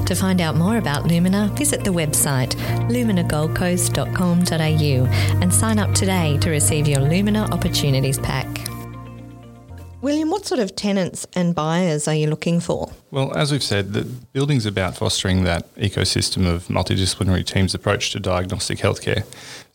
To 0.08 0.16
find 0.16 0.42
out 0.42 0.56
more 0.56 0.78
about 0.78 1.06
Lumina, 1.06 1.52
visit 1.54 1.84
the 1.84 1.92
website 1.92 2.56
luminagoldcoast.com.au 2.90 5.42
and 5.44 5.54
sign 5.54 5.78
up 5.78 5.94
today 5.94 6.40
to 6.40 6.50
receive 6.50 6.88
your 6.88 7.02
Lumina 7.02 7.48
Opportunities 7.52 8.18
Pack. 8.18 8.48
William, 10.02 10.32
what 10.32 10.48
sort 10.48 10.60
of 10.60 10.76
tenants 10.76 11.28
and 11.36 11.54
buyers 11.54 12.08
are 12.08 12.16
you 12.16 12.32
looking 12.32 12.60
for? 12.60 12.90
Well, 13.12 13.38
as 13.38 13.52
we've 13.52 13.62
said, 13.62 13.94
the 13.94 14.06
building's 14.06 14.66
about 14.66 14.98
fostering 14.98 15.44
that 15.44 15.72
ecosystem 15.76 16.48
of 16.48 16.66
multidisciplinary 16.66 17.46
teams 17.46 17.76
approach 17.76 18.10
to 18.14 18.20
diagnostic 18.20 18.80
healthcare. 18.80 19.24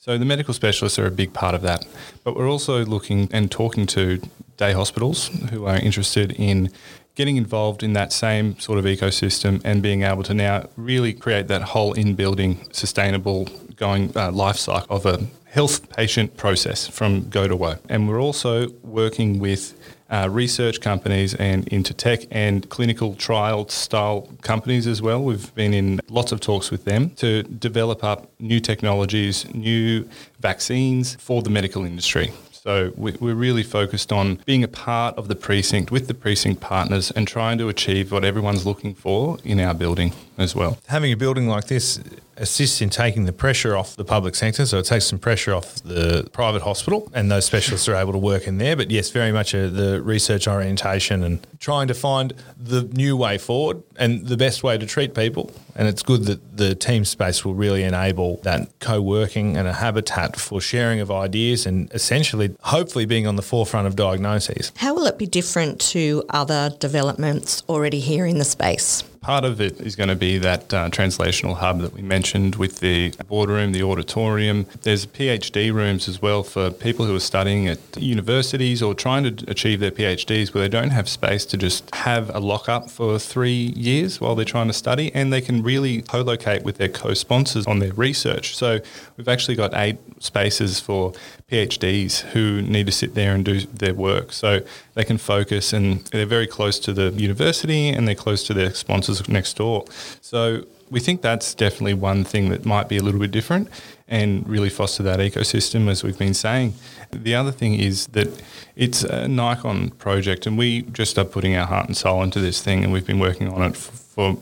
So 0.03 0.17
the 0.17 0.25
medical 0.25 0.55
specialists 0.55 0.99
are 0.99 1.05
a 1.05 1.11
big 1.11 1.35
part 1.35 1.55
of 1.55 1.61
that. 1.61 1.87
But 2.25 2.35
we're 2.35 2.51
also 2.51 2.87
looking 2.87 3.29
and 3.33 3.51
talking 3.51 3.85
to 3.89 4.19
day 4.57 4.73
hospitals 4.73 5.29
who 5.51 5.67
are 5.67 5.77
interested 5.77 6.33
in 6.33 6.71
getting 7.17 7.37
involved 7.37 7.83
in 7.83 7.93
that 7.93 8.11
same 8.11 8.59
sort 8.59 8.79
of 8.79 8.87
ecosystem 8.87 9.61
and 9.63 9.83
being 9.83 10.03
able 10.03 10.23
to 10.23 10.33
now 10.33 10.67
really 10.77 11.13
create 11.13 11.49
that 11.49 11.61
whole 11.61 11.93
in-building 11.93 12.67
sustainable 12.73 13.45
going 13.77 14.11
uh, 14.17 14.33
life 14.33 14.57
cycle 14.57 14.97
of 14.97 15.05
a 15.05 15.27
health 15.45 15.91
patient 15.91 16.35
process 16.39 16.89
from 16.89 17.29
go 17.29 17.47
to 17.47 17.55
woe. 17.55 17.75
And 17.91 18.09
we're 18.09 18.23
also 18.23 18.71
working 18.83 19.39
with 19.39 19.75
uh, 20.11 20.29
research 20.31 20.81
companies 20.81 21.35
and 21.35 21.67
into 21.69 21.95
tech 21.95 22.21
and 22.31 22.69
clinical 22.69 23.15
trial 23.15 23.69
style 23.69 24.29
companies 24.43 24.87
as 24.87 25.01
well. 25.01 25.23
We've 25.23 25.55
been 25.55 25.73
in 25.73 26.01
lots 26.09 26.33
of 26.33 26.41
talks 26.41 26.71
with 26.71 26.85
them 26.85 27.11
to 27.17 27.43
develop 27.45 28.03
up 28.03 28.31
new 28.39 28.61
technologies, 28.61 29.53
new 29.55 30.09
vaccines 30.41 31.15
for 31.17 31.43
the 31.43 31.51
medical 31.51 31.85
industry. 31.85 32.33
So 32.63 32.93
we, 32.95 33.13
are 33.13 33.35
really 33.35 33.63
focused 33.63 34.13
on 34.13 34.35
being 34.45 34.63
a 34.63 34.69
part 34.69 35.17
of 35.17 35.29
the 35.29 35.35
precinct 35.35 35.91
with 35.91 36.09
the 36.09 36.15
precinct 36.15 36.61
partners 36.61 37.11
and 37.11 37.27
trying 37.27 37.57
to 37.57 37.71
achieve 37.71 38.13
what 38.13 38.23
everyone's 38.23 38.67
looking 38.67 38.95
for 38.95 39.39
in 39.45 39.59
our 39.61 39.73
building. 39.73 40.13
As 40.41 40.55
well. 40.55 40.79
Having 40.89 41.13
a 41.13 41.17
building 41.17 41.49
like 41.49 41.67
this 41.67 42.01
assists 42.41 42.81
in 42.81 42.89
taking 42.89 43.27
the 43.27 43.33
pressure 43.33 43.77
off 43.77 43.95
the 43.97 44.05
public 44.05 44.35
sector. 44.35 44.65
So 44.67 44.79
it 44.79 44.87
takes 44.87 45.05
some 45.05 45.19
pressure 45.19 45.55
off 45.55 45.75
the 45.83 46.29
private 46.33 46.63
hospital, 46.63 47.11
and 47.15 47.31
those 47.31 47.45
specialists 47.45 47.87
are 47.89 47.95
able 47.95 48.13
to 48.13 48.19
work 48.19 48.47
in 48.47 48.59
there. 48.59 48.75
But 48.75 48.91
yes, 48.91 49.11
very 49.11 49.31
much 49.31 49.55
a, 49.55 49.69
the 49.69 50.03
research 50.03 50.49
orientation 50.49 51.23
and 51.23 51.47
trying 51.61 51.87
to 51.89 51.95
find 51.95 52.33
the 52.59 52.83
new 52.83 53.17
way 53.17 53.37
forward 53.37 53.83
and 53.97 54.27
the 54.27 54.37
best 54.37 54.63
way 54.63 54.79
to 54.79 54.87
treat 54.87 55.15
people. 55.15 55.53
And 55.77 55.87
it's 55.87 56.03
good 56.03 56.25
that 56.25 56.57
the 56.57 56.75
team 56.75 57.05
space 57.05 57.45
will 57.45 57.55
really 57.55 57.85
enable 57.85 58.39
that 58.39 58.79
co 58.81 59.01
working 59.01 59.57
and 59.57 59.69
a 59.69 59.75
habitat 59.75 60.37
for 60.37 60.61
sharing 60.61 61.01
of 61.01 61.11
ideas 61.11 61.67
and 61.67 61.93
essentially, 61.93 62.55
hopefully, 62.63 63.05
being 63.05 63.27
on 63.27 63.37
the 63.37 63.43
forefront 63.43 63.87
of 63.87 63.97
diagnoses. 63.97 64.73
How 64.77 64.95
will 64.95 65.07
it 65.07 65.19
be 65.19 65.27
different 65.27 65.81
to 65.93 66.25
other 66.31 66.71
developments 66.79 67.63
already 67.69 68.01
here 68.01 68.25
in 68.25 68.39
the 68.39 68.45
space? 68.45 69.05
Part 69.21 69.45
of 69.45 69.61
it 69.61 69.79
is 69.83 69.97
going 69.97 70.09
to 70.09 70.17
be 70.17 70.39
that 70.39 70.73
uh, 70.73 70.89
translational 70.89 71.57
hub 71.57 71.81
that 71.83 71.93
we 71.93 72.01
mentioned 72.01 72.57
with 72.57 72.81
the 72.81 73.11
boardroom, 73.29 73.73
the 73.73 73.83
auditorium. 73.83 74.65
There's 74.81 75.05
PhD 75.05 75.71
rooms 75.75 76.09
as 76.09 76.23
well 76.23 76.43
for 76.43 76.71
people 76.71 77.05
who 77.05 77.15
are 77.15 77.21
studying 77.21 77.69
at 77.69 77.79
universities 77.99 78.83
or 78.83 78.95
trying 78.95 79.25
to 79.25 79.51
achieve 79.51 79.81
their 79.81 79.91
PhDs 79.91 80.55
where 80.55 80.63
they 80.63 80.71
don't 80.71 80.89
have 80.89 81.07
space 81.07 81.45
to 81.47 81.59
just 81.59 81.95
have 81.95 82.35
a 82.35 82.41
lockup 82.41 82.89
for 82.89 83.19
three 83.19 83.75
years 83.77 84.23
while 84.23 84.35
they're 84.35 84.47
trying 84.47 84.69
to 84.69 84.73
study 84.73 85.15
and 85.15 85.31
they 85.31 85.43
can 85.43 85.63
really 85.63 86.01
co-locate 86.01 86.63
with 86.63 86.79
their 86.79 86.89
co-sponsors 86.89 87.67
on 87.67 87.79
their 87.79 87.93
research. 87.93 88.57
So 88.57 88.81
we've 89.19 89.29
actually 89.29 89.57
got 89.57 89.75
eight 89.75 89.99
spaces 90.21 90.81
for 90.81 91.13
PhDs 91.51 92.21
who 92.21 92.63
need 92.63 92.87
to 92.87 92.93
sit 92.93 93.15
there 93.15 93.35
and 93.35 93.45
do 93.45 93.61
their 93.61 93.95
work. 93.95 94.33
So 94.33 94.61
they 94.95 95.05
can 95.05 95.19
focus 95.19 95.73
and 95.73 96.01
they're 96.07 96.27
very 96.27 96.47
close 96.47 96.79
to 96.81 96.93
the 96.93 97.11
university 97.11 97.89
and 97.89 98.07
they're 98.07 98.15
close 98.15 98.47
to 98.47 98.55
their 98.55 98.73
sponsors 98.73 99.29
next 99.29 99.57
door. 99.57 99.85
So 100.21 100.65
we 100.91 101.01
think 101.01 101.23
that's 101.23 101.55
definitely 101.55 101.95
one 101.95 102.25
thing 102.25 102.51
that 102.51 102.65
might 102.65 102.89
be 102.89 102.97
a 102.97 103.03
little 103.03 103.21
bit 103.21 103.31
different 103.31 103.69
and 104.09 104.47
really 104.49 104.71
foster 104.71 105.05
that 105.05 105.21
ecosystem, 105.21 105.89
as 105.89 106.03
we've 106.03 106.19
been 106.19 106.35
saying. 106.35 106.75
The 107.13 107.35
other 107.37 107.53
thing 107.53 107.75
is 107.75 108.09
that 108.09 108.29
it's 108.75 109.05
a 109.05 109.27
Niecon 109.27 109.97
project, 109.99 110.47
and 110.47 110.59
we 110.59 110.83
just 110.83 111.17
are 111.17 111.25
putting 111.25 111.55
our 111.55 111.67
heart 111.67 111.87
and 111.87 111.97
soul 111.97 112.25
into 112.25 112.41
this 112.41 112.61
thing, 112.61 112.83
and 112.83 112.93
we've 112.93 113.07
been 113.07 113.21
working 113.21 113.49
on 113.49 113.63
it 113.63 113.77
for 113.77 114.37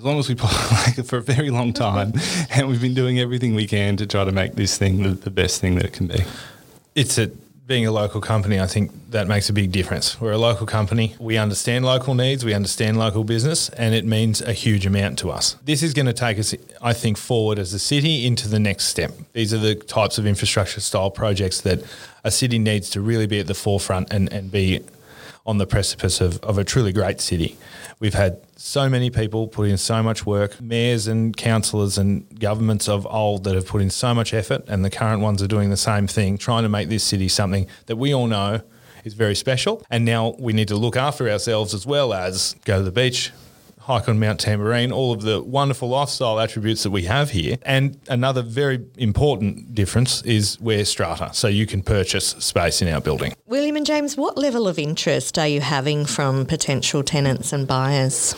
as 0.00 0.04
long 0.04 0.18
as 0.18 0.30
we 0.30 0.34
like 0.96 1.04
for 1.04 1.18
a 1.18 1.22
very 1.22 1.50
long 1.50 1.74
time, 1.74 2.14
and 2.50 2.68
we've 2.68 2.80
been 2.80 2.94
doing 2.94 3.20
everything 3.20 3.54
we 3.54 3.66
can 3.66 3.98
to 3.98 4.06
try 4.06 4.24
to 4.24 4.32
make 4.32 4.54
this 4.54 4.78
thing 4.78 5.02
the, 5.02 5.10
the 5.10 5.30
best 5.30 5.60
thing 5.60 5.74
that 5.74 5.84
it 5.84 5.92
can 5.92 6.06
be. 6.06 6.24
It's 6.94 7.18
a 7.18 7.30
being 7.66 7.86
a 7.86 7.92
local 7.92 8.20
company, 8.20 8.58
I 8.58 8.66
think 8.66 8.90
that 9.10 9.28
makes 9.28 9.48
a 9.48 9.52
big 9.52 9.70
difference. 9.70 10.20
We're 10.20 10.32
a 10.32 10.38
local 10.38 10.66
company. 10.66 11.14
We 11.20 11.36
understand 11.36 11.84
local 11.84 12.16
needs, 12.16 12.44
we 12.44 12.52
understand 12.52 12.98
local 12.98 13.22
business, 13.22 13.68
and 13.68 13.94
it 13.94 14.04
means 14.04 14.42
a 14.42 14.52
huge 14.52 14.86
amount 14.86 15.20
to 15.20 15.30
us. 15.30 15.54
This 15.64 15.84
is 15.84 15.94
going 15.94 16.06
to 16.06 16.12
take 16.12 16.36
us, 16.40 16.52
I 16.82 16.94
think, 16.94 17.16
forward 17.16 17.60
as 17.60 17.72
a 17.72 17.78
city 17.78 18.26
into 18.26 18.48
the 18.48 18.58
next 18.58 18.86
step. 18.86 19.12
These 19.34 19.54
are 19.54 19.58
the 19.58 19.76
types 19.76 20.18
of 20.18 20.26
infrastructure 20.26 20.80
style 20.80 21.12
projects 21.12 21.60
that 21.60 21.84
a 22.24 22.32
city 22.32 22.58
needs 22.58 22.90
to 22.90 23.00
really 23.00 23.28
be 23.28 23.38
at 23.38 23.46
the 23.46 23.54
forefront 23.54 24.12
and, 24.12 24.32
and 24.32 24.50
be 24.50 24.80
on 25.50 25.58
the 25.58 25.66
precipice 25.66 26.20
of, 26.20 26.38
of 26.44 26.58
a 26.58 26.64
truly 26.64 26.92
great 26.92 27.20
city. 27.20 27.56
We've 27.98 28.14
had 28.14 28.40
so 28.54 28.88
many 28.88 29.10
people 29.10 29.48
put 29.48 29.66
in 29.68 29.78
so 29.78 30.00
much 30.00 30.24
work, 30.24 30.60
mayors 30.60 31.08
and 31.08 31.36
councillors 31.36 31.98
and 31.98 32.38
governments 32.38 32.88
of 32.88 33.04
old 33.06 33.42
that 33.44 33.56
have 33.56 33.66
put 33.66 33.82
in 33.82 33.90
so 33.90 34.14
much 34.14 34.32
effort, 34.32 34.62
and 34.68 34.84
the 34.84 34.90
current 34.90 35.22
ones 35.22 35.42
are 35.42 35.48
doing 35.48 35.68
the 35.68 35.76
same 35.76 36.06
thing, 36.06 36.38
trying 36.38 36.62
to 36.62 36.68
make 36.68 36.88
this 36.88 37.02
city 37.02 37.26
something 37.26 37.66
that 37.86 37.96
we 37.96 38.14
all 38.14 38.28
know 38.28 38.60
is 39.02 39.14
very 39.14 39.34
special. 39.34 39.84
And 39.90 40.04
now 40.04 40.36
we 40.38 40.52
need 40.52 40.68
to 40.68 40.76
look 40.76 40.96
after 40.96 41.28
ourselves 41.28 41.74
as 41.74 41.84
well 41.84 42.14
as 42.14 42.54
go 42.64 42.78
to 42.78 42.84
the 42.84 42.92
beach, 42.92 43.32
hike 43.90 44.08
on 44.08 44.20
Mount 44.20 44.40
Tamborine, 44.40 44.92
all 44.92 45.12
of 45.12 45.22
the 45.22 45.42
wonderful 45.42 45.88
lifestyle 45.88 46.38
attributes 46.38 46.84
that 46.84 46.90
we 46.90 47.02
have 47.04 47.30
here. 47.30 47.58
And 47.62 47.98
another 48.08 48.40
very 48.42 48.86
important 48.96 49.74
difference 49.74 50.22
is 50.22 50.60
we're 50.60 50.84
strata, 50.84 51.30
so 51.32 51.48
you 51.48 51.66
can 51.66 51.82
purchase 51.82 52.28
space 52.38 52.80
in 52.82 52.88
our 52.88 53.00
building. 53.00 53.34
William 53.46 53.76
and 53.76 53.84
James, 53.84 54.16
what 54.16 54.38
level 54.38 54.68
of 54.68 54.78
interest 54.78 55.38
are 55.38 55.48
you 55.48 55.60
having 55.60 56.06
from 56.06 56.46
potential 56.46 57.02
tenants 57.02 57.52
and 57.52 57.66
buyers? 57.66 58.34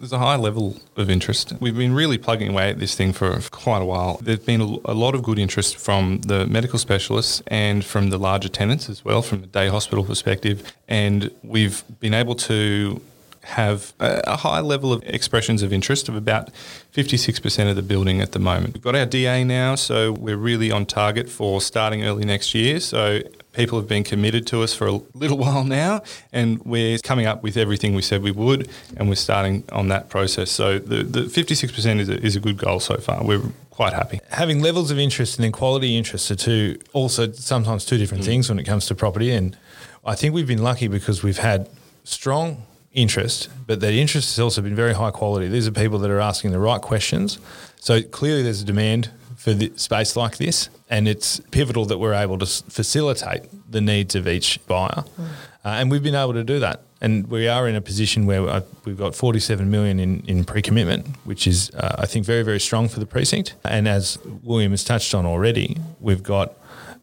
There's 0.00 0.12
a 0.12 0.18
high 0.18 0.36
level 0.36 0.76
of 0.96 1.10
interest. 1.10 1.52
We've 1.60 1.76
been 1.76 1.94
really 1.94 2.18
plugging 2.18 2.50
away 2.50 2.70
at 2.70 2.78
this 2.78 2.94
thing 2.94 3.12
for, 3.12 3.40
quite 3.50 3.82
a 3.82 3.84
while. 3.84 4.18
There's 4.22 4.38
been 4.38 4.60
a, 4.60 4.92
a, 4.92 4.94
lot 4.94 5.16
of 5.16 5.24
good 5.24 5.40
interest 5.40 5.76
from 5.76 6.20
the 6.20 6.46
medical 6.46 6.78
specialists 6.78 7.42
and 7.48 7.84
from 7.84 8.10
the 8.10 8.18
larger 8.18 8.48
tenants 8.48 8.88
as 8.88 9.04
well, 9.04 9.22
from 9.22 9.40
the 9.40 9.48
day 9.48 9.66
hospital 9.68 10.04
perspective. 10.04 10.72
And 10.86 11.32
we've 11.42 11.82
been 11.98 12.14
able 12.14 12.36
to 12.36 13.00
have 13.44 13.92
a, 14.00 14.22
a 14.26 14.36
high 14.36 14.60
level 14.60 14.92
of 14.92 15.02
expressions 15.04 15.62
of 15.62 15.72
interest 15.72 16.08
of 16.08 16.16
about 16.16 16.50
56% 16.94 17.70
of 17.70 17.76
the 17.76 17.82
building 17.82 18.20
at 18.20 18.32
the 18.32 18.38
moment. 18.38 18.74
We've 18.74 18.82
got 18.82 18.94
our 18.94 19.06
DA 19.06 19.44
now, 19.44 19.74
so 19.74 20.12
we're 20.12 20.36
really 20.36 20.70
on 20.70 20.86
target 20.86 21.28
for 21.28 21.60
starting 21.60 22.04
early 22.04 22.24
next 22.24 22.54
year. 22.54 22.80
So 22.80 23.20
people 23.52 23.78
have 23.78 23.88
been 23.88 24.04
committed 24.04 24.46
to 24.46 24.62
us 24.62 24.74
for 24.74 24.86
a 24.86 25.00
little 25.14 25.38
while 25.44 25.64
now, 25.64 26.02
and 26.32 26.62
we're 26.64 26.98
coming 26.98 27.26
up 27.26 27.42
with 27.42 27.56
everything 27.56 27.94
we 27.94 28.02
said 28.02 28.22
we 28.22 28.30
would, 28.30 28.68
and 28.96 29.08
we're 29.08 29.14
starting 29.14 29.64
on 29.72 29.88
that 29.88 30.08
process. 30.08 30.50
So 30.50 30.78
the, 30.78 31.02
the 31.02 31.22
56% 31.22 32.00
is 32.00 32.08
a, 32.08 32.24
is 32.24 32.36
a 32.36 32.40
good 32.40 32.58
goal 32.58 32.80
so 32.80 32.96
far. 32.96 33.24
We're 33.24 33.42
quite 33.70 33.92
happy. 33.92 34.20
Having 34.30 34.60
levels 34.60 34.90
of 34.90 34.98
interest 34.98 35.38
and 35.38 35.44
then 35.44 35.52
quality 35.52 35.96
interest 35.96 36.30
are 36.30 36.36
two, 36.36 36.78
also 36.92 37.30
sometimes 37.32 37.84
two 37.84 37.98
different 37.98 38.24
mm. 38.24 38.26
things 38.26 38.48
when 38.48 38.58
it 38.58 38.64
comes 38.64 38.86
to 38.86 38.94
property. 38.94 39.30
And 39.30 39.56
I 40.04 40.14
think 40.14 40.34
we've 40.34 40.46
been 40.46 40.62
lucky 40.62 40.88
because 40.88 41.22
we've 41.22 41.38
had 41.38 41.68
strong 42.04 42.64
interest, 42.92 43.48
but 43.66 43.80
that 43.80 43.92
interest 43.92 44.36
has 44.36 44.40
also 44.40 44.62
been 44.62 44.74
very 44.74 44.94
high 44.94 45.10
quality. 45.10 45.48
These 45.48 45.68
are 45.68 45.72
people 45.72 45.98
that 46.00 46.10
are 46.10 46.20
asking 46.20 46.52
the 46.52 46.58
right 46.58 46.80
questions. 46.80 47.38
So 47.76 48.02
clearly, 48.02 48.42
there's 48.42 48.62
a 48.62 48.64
demand 48.64 49.10
for 49.36 49.54
the 49.54 49.72
space 49.76 50.16
like 50.16 50.38
this, 50.38 50.68
and 50.90 51.06
it's 51.06 51.40
pivotal 51.50 51.84
that 51.86 51.98
we're 51.98 52.14
able 52.14 52.38
to 52.38 52.46
facilitate 52.46 53.42
the 53.70 53.80
needs 53.80 54.14
of 54.14 54.26
each 54.26 54.58
buyer, 54.66 55.04
mm. 55.04 55.24
uh, 55.64 55.68
and 55.68 55.90
we've 55.90 56.02
been 56.02 56.14
able 56.14 56.32
to 56.32 56.44
do 56.44 56.58
that. 56.58 56.82
And 57.00 57.28
we 57.28 57.46
are 57.46 57.68
in 57.68 57.76
a 57.76 57.80
position 57.80 58.26
where 58.26 58.48
uh, 58.48 58.62
we've 58.84 58.96
got 58.96 59.14
47 59.14 59.70
million 59.70 60.00
in, 60.00 60.24
in 60.26 60.44
pre-commitment, 60.44 61.06
which 61.24 61.46
is, 61.46 61.70
uh, 61.74 61.94
I 61.98 62.06
think, 62.06 62.26
very, 62.26 62.42
very 62.42 62.58
strong 62.58 62.88
for 62.88 62.98
the 62.98 63.06
precinct. 63.06 63.54
And 63.64 63.86
as 63.86 64.18
William 64.42 64.72
has 64.72 64.82
touched 64.82 65.14
on 65.14 65.24
already, 65.24 65.76
we've 66.00 66.24
got 66.24 66.54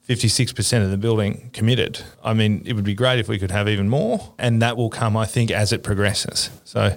56% 0.08 0.84
of 0.84 0.92
the 0.92 0.98
building 0.98 1.50
committed. 1.54 2.02
I 2.24 2.34
mean, 2.34 2.62
it 2.66 2.74
would 2.74 2.84
be 2.84 2.94
great 2.94 3.20
if 3.20 3.28
we 3.28 3.40
could 3.40 3.52
have 3.52 3.68
even 3.68 3.90
more, 3.90 4.34
and 4.38 4.62
that 4.62 4.78
will 4.78 4.90
come, 4.90 5.18
I 5.18 5.26
think, 5.26 5.50
as 5.50 5.74
it 5.74 5.82
progresses. 5.82 6.52
So 6.64 6.96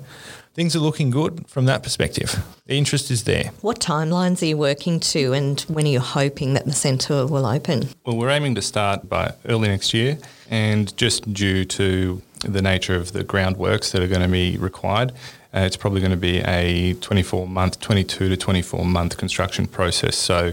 things 0.52 0.76
are 0.76 0.80
looking 0.80 1.10
good 1.10 1.46
from 1.48 1.64
that 1.64 1.82
perspective. 1.82 2.44
The 2.66 2.76
interest 2.76 3.10
is 3.10 3.24
there. 3.24 3.52
What 3.62 3.80
timelines 3.80 4.42
are 4.42 4.46
you 4.46 4.58
working 4.58 5.00
to, 5.00 5.32
and 5.32 5.58
when 5.62 5.86
are 5.86 5.90
you 5.90 6.00
hoping 6.00 6.52
that 6.52 6.66
the 6.66 6.72
centre 6.72 7.26
will 7.26 7.46
open? 7.46 7.88
Well, 8.04 8.18
we're 8.18 8.28
aiming 8.28 8.56
to 8.56 8.62
start 8.62 9.08
by 9.08 9.32
early 9.46 9.68
next 9.68 9.94
year, 9.94 10.18
and 10.50 10.94
just 10.98 11.32
due 11.32 11.64
to 11.64 12.20
the 12.40 12.60
nature 12.60 12.94
of 12.94 13.12
the 13.12 13.24
groundworks 13.24 13.90
that 13.92 14.02
are 14.02 14.06
going 14.06 14.22
to 14.22 14.28
be 14.28 14.58
required, 14.58 15.12
uh, 15.54 15.60
it's 15.60 15.78
probably 15.78 16.00
going 16.00 16.10
to 16.10 16.16
be 16.16 16.40
a 16.40 16.92
24 16.94 17.48
month, 17.48 17.80
22 17.80 18.28
to 18.28 18.36
24 18.36 18.84
month 18.84 19.16
construction 19.16 19.66
process. 19.66 20.14
So 20.14 20.52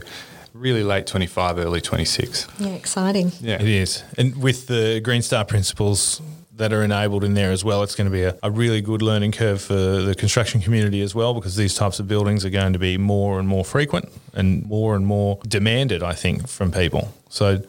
really 0.56 0.84
late 0.84 1.06
25, 1.06 1.60
early 1.60 1.82
26. 1.82 2.48
Yeah, 2.60 2.70
exciting. 2.70 3.32
Yeah, 3.42 3.56
it 3.56 3.68
is. 3.68 4.04
And 4.18 4.42
with 4.42 4.68
the 4.68 5.02
Green 5.02 5.22
Star 5.22 5.46
principles 5.46 6.22
that 6.56 6.72
are 6.72 6.84
enabled 6.84 7.24
in 7.24 7.34
there 7.34 7.52
as 7.52 7.66
well, 7.66 7.84
it's 7.84 7.96
going 7.96 8.06
to 8.06 8.12
be 8.12 8.24
a, 8.24 8.38
a 8.42 8.50
really 8.50 8.82
good 8.82 9.02
learning 9.02 9.34
curve 9.34 9.62
for 9.62 9.74
the 9.74 10.16
construction 10.18 10.62
community 10.62 11.02
as 11.02 11.14
well 11.14 11.34
because 11.34 11.58
these 11.58 11.76
types 11.76 12.00
of 12.00 12.08
buildings 12.08 12.46
are 12.46 12.50
going 12.50 12.74
to 12.74 12.80
be 12.80 12.98
more 12.98 13.40
and 13.40 13.48
more 13.48 13.66
frequent 13.66 14.10
and 14.34 14.66
more 14.66 14.96
and 14.96 15.06
more 15.06 15.40
demanded, 15.48 16.02
I 16.02 16.14
think, 16.14 16.48
from 16.48 16.72
people. 16.72 17.14
So 17.30 17.62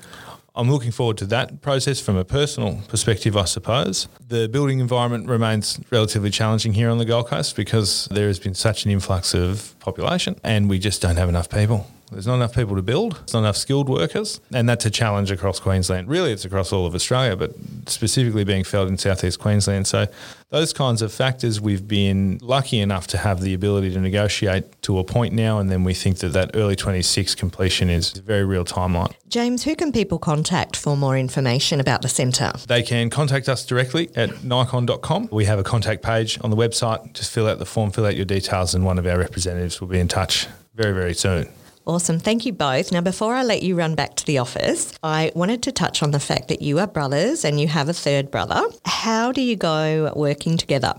I'm 0.54 0.70
looking 0.70 0.92
forward 0.92 1.18
to 1.18 1.26
that 1.26 1.60
process 1.60 2.00
from 2.00 2.16
a 2.16 2.24
personal 2.24 2.80
perspective, 2.88 3.36
I 3.36 3.44
suppose. 3.44 4.06
The 4.28 4.48
building 4.48 4.78
environment 4.78 5.28
remains 5.28 5.80
relatively 5.90 6.30
challenging 6.30 6.72
here 6.74 6.88
on 6.88 6.98
the 6.98 7.04
Gold 7.04 7.26
Coast 7.26 7.56
because 7.56 8.06
there 8.12 8.28
has 8.28 8.38
been 8.38 8.54
such 8.54 8.84
an 8.84 8.92
influx 8.92 9.34
of 9.34 9.74
population 9.80 10.38
and 10.44 10.70
we 10.70 10.78
just 10.78 11.02
don't 11.02 11.16
have 11.16 11.28
enough 11.28 11.50
people. 11.50 11.90
There's 12.10 12.26
not 12.26 12.36
enough 12.36 12.54
people 12.54 12.76
to 12.76 12.82
build. 12.82 13.16
There's 13.16 13.34
not 13.34 13.40
enough 13.40 13.56
skilled 13.56 13.88
workers, 13.88 14.40
and 14.52 14.68
that's 14.68 14.86
a 14.86 14.90
challenge 14.90 15.30
across 15.30 15.58
Queensland. 15.58 16.08
Really, 16.08 16.32
it's 16.32 16.44
across 16.44 16.72
all 16.72 16.86
of 16.86 16.94
Australia, 16.94 17.36
but 17.36 17.52
specifically 17.86 18.44
being 18.44 18.62
felt 18.62 18.88
in 18.88 18.96
southeast 18.96 19.40
Queensland. 19.40 19.86
So, 19.86 20.06
those 20.50 20.72
kinds 20.72 21.02
of 21.02 21.12
factors, 21.12 21.60
we've 21.60 21.88
been 21.88 22.38
lucky 22.40 22.78
enough 22.78 23.08
to 23.08 23.18
have 23.18 23.40
the 23.40 23.52
ability 23.54 23.92
to 23.92 24.00
negotiate 24.00 24.80
to 24.82 25.00
a 25.00 25.04
point 25.04 25.34
now, 25.34 25.58
and 25.58 25.68
then 25.68 25.82
we 25.82 25.94
think 25.94 26.18
that 26.18 26.28
that 26.28 26.52
early 26.54 26.76
26 26.76 27.34
completion 27.34 27.90
is 27.90 28.16
a 28.16 28.22
very 28.22 28.44
real 28.44 28.64
timeline. 28.64 29.12
James, 29.28 29.64
who 29.64 29.74
can 29.74 29.90
people 29.90 30.20
contact 30.20 30.76
for 30.76 30.96
more 30.96 31.18
information 31.18 31.80
about 31.80 32.02
the 32.02 32.08
centre? 32.08 32.52
They 32.68 32.84
can 32.84 33.10
contact 33.10 33.48
us 33.48 33.66
directly 33.66 34.10
at 34.14 34.44
nikon.com. 34.44 35.30
We 35.32 35.46
have 35.46 35.58
a 35.58 35.64
contact 35.64 36.02
page 36.02 36.38
on 36.42 36.50
the 36.50 36.56
website. 36.56 37.12
Just 37.14 37.32
fill 37.32 37.48
out 37.48 37.58
the 37.58 37.66
form, 37.66 37.90
fill 37.90 38.06
out 38.06 38.14
your 38.14 38.24
details, 38.24 38.76
and 38.76 38.84
one 38.84 38.98
of 38.98 39.06
our 39.06 39.18
representatives 39.18 39.80
will 39.80 39.88
be 39.88 39.98
in 39.98 40.06
touch 40.06 40.46
very, 40.76 40.92
very 40.92 41.14
soon. 41.14 41.48
Awesome. 41.86 42.18
Thank 42.18 42.44
you 42.44 42.52
both. 42.52 42.90
Now, 42.90 43.00
before 43.00 43.36
I 43.36 43.44
let 43.44 43.62
you 43.62 43.76
run 43.76 43.94
back 43.94 44.16
to 44.16 44.26
the 44.26 44.38
office, 44.38 44.92
I 45.04 45.30
wanted 45.36 45.62
to 45.62 45.72
touch 45.72 46.02
on 46.02 46.10
the 46.10 46.18
fact 46.18 46.48
that 46.48 46.60
you 46.60 46.80
are 46.80 46.86
brothers 46.88 47.44
and 47.44 47.60
you 47.60 47.68
have 47.68 47.88
a 47.88 47.92
third 47.92 48.28
brother. 48.28 48.60
How 48.84 49.30
do 49.30 49.40
you 49.40 49.54
go 49.54 50.12
working 50.16 50.56
together? 50.56 50.94